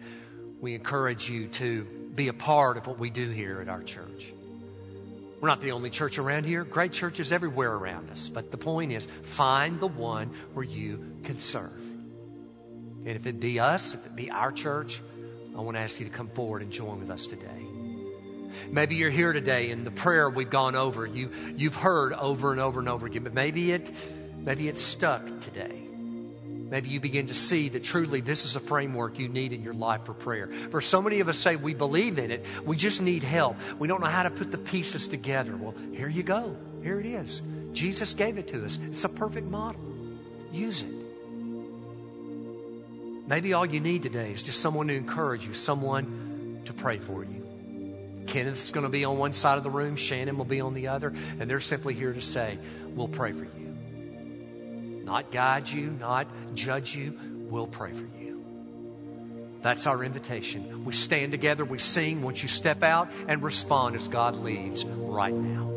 we 0.61 0.75
encourage 0.75 1.31
you 1.31 1.49
to 1.49 1.85
be 2.15 2.29
a 2.29 2.35
part 2.35 2.77
of 2.77 2.87
what 2.87 2.99
we 2.99 3.09
do 3.09 3.31
here 3.31 3.63
at 3.63 3.71
our 3.71 3.83
church. 3.83 4.35
We're 5.41 5.49
not 5.49 5.63
the 5.63 5.73
only 5.73 5.89
church 5.89 6.19
around 6.19 6.45
here. 6.45 6.65
Great 6.65 6.93
churches 6.93 7.33
everywhere 7.33 7.73
around 7.73 8.11
us. 8.11 8.29
But 8.29 8.51
the 8.51 8.59
point 8.59 8.93
is, 8.93 9.07
find 9.23 9.81
the 9.81 9.89
one 9.89 10.35
where 10.53 10.67
you 10.67 11.17
can 11.25 11.41
serve. 11.41 11.73
And 11.73 13.09
if 13.09 13.27
it 13.27 13.41
be 13.41 13.61
us, 13.61 13.95
if 13.95 14.05
it 14.05 14.15
be 14.15 14.31
our 14.31 14.53
church, 14.53 15.01
I 15.57 15.63
want 15.63 15.79
to 15.79 15.81
ask 15.81 15.99
you 15.99 16.05
to 16.05 16.13
come 16.13 16.29
forward 16.29 16.61
and 16.61 16.71
join 16.71 17.01
with 17.01 17.09
us 17.09 17.27
today. 17.27 17.67
Maybe 18.71 18.97
you're 18.97 19.09
here 19.09 19.33
today 19.33 19.71
and 19.71 19.87
the 19.87 19.91
prayer 19.91 20.29
we've 20.29 20.51
gone 20.51 20.77
over, 20.77 21.07
you, 21.07 21.31
you've 21.57 21.77
heard 21.77 22.13
over 22.13 22.53
and 22.53 22.61
over 22.61 22.81
and 22.81 22.89
over 22.89 23.07
again, 23.07 23.23
but 23.23 23.33
maybe 23.33 23.73
it, 23.73 23.91
maybe 24.45 24.69
it's 24.69 24.83
stuck 24.83 25.25
today. 25.41 25.91
Maybe 26.71 26.89
you 26.89 27.01
begin 27.01 27.27
to 27.27 27.35
see 27.35 27.69
that 27.71 27.83
truly 27.83 28.21
this 28.21 28.45
is 28.45 28.55
a 28.55 28.61
framework 28.61 29.19
you 29.19 29.29
need 29.29 29.53
in 29.53 29.63
your 29.63 29.75
life 29.75 30.05
for 30.05 30.15
prayer. 30.15 30.49
For 30.71 30.81
so 30.81 31.03
many 31.03 31.19
of 31.19 31.29
us 31.29 31.37
say 31.37 31.57
we 31.57 31.75
believe 31.75 32.19
in 32.19 32.31
it, 32.31 32.47
we 32.65 32.77
just 32.77 33.03
need 33.03 33.25
help. 33.25 33.57
We 33.81 33.89
don't 33.89 34.01
know 34.01 34.07
how 34.07 34.23
to 34.23 34.31
put 34.31 34.53
the 34.53 34.59
pieces 34.59 35.09
together. 35.09 35.57
Well, 35.57 35.75
here 35.93 36.09
you 36.09 36.23
go. 36.23 36.57
Here 36.83 37.01
it 37.01 37.07
is. 37.07 37.43
Jesus 37.73 38.15
gave 38.15 38.39
it 38.39 38.47
to 38.49 38.65
us. 38.65 38.79
It's 38.91 39.05
a 39.05 39.09
perfect 39.09 39.49
model. 39.49 39.81
Use 40.53 40.83
it. 40.83 41.01
Maybe 43.27 43.53
all 43.53 43.67
you 43.67 43.81
need 43.81 44.03
today 44.05 44.33
is 44.33 44.43
just 44.43 44.61
someone 44.61 44.89
to 44.89 44.95
encourage 44.95 45.45
you, 45.47 45.55
someone 45.55 46.63
to 46.67 46.73
pray 46.73 46.99
for 46.99 47.25
you. 47.25 47.47
Kenneth's 48.27 48.71
going 48.71 48.85
to 48.85 48.91
be 48.91 49.05
on 49.05 49.19
one 49.19 49.33
side 49.33 49.59
of 49.59 49.65
the 49.65 49.71
room, 49.71 49.97
Shannon 49.97 50.37
will 50.37 50.45
be 50.45 50.61
on 50.61 50.75
the 50.75 50.89
other, 50.89 51.13
and 51.39 51.51
they're 51.51 51.61
simply 51.61 51.95
here 51.95 52.13
to 52.13 52.21
say, 52.21 52.59
We'll 52.95 53.09
pray 53.09 53.33
for 53.33 53.45
you. 53.45 53.60
Not 55.11 55.33
guide 55.33 55.69
you, 55.69 55.91
not 55.91 56.29
judge 56.55 56.95
you, 56.95 57.19
we'll 57.51 57.67
pray 57.67 57.93
for 57.93 58.07
you. 58.17 58.45
That's 59.61 59.89
our 59.89 60.05
invitation. 60.05 60.85
We 60.85 60.93
stand 60.93 61.33
together, 61.33 61.65
we 61.65 61.81
sing. 61.81 62.23
Once 62.23 62.45
you 62.45 62.49
step 62.49 62.85
out 62.85 63.11
and 63.27 63.43
respond 63.43 63.97
as 63.97 64.07
God 64.07 64.37
leads 64.37 64.85
right 64.85 65.35
now. 65.35 65.75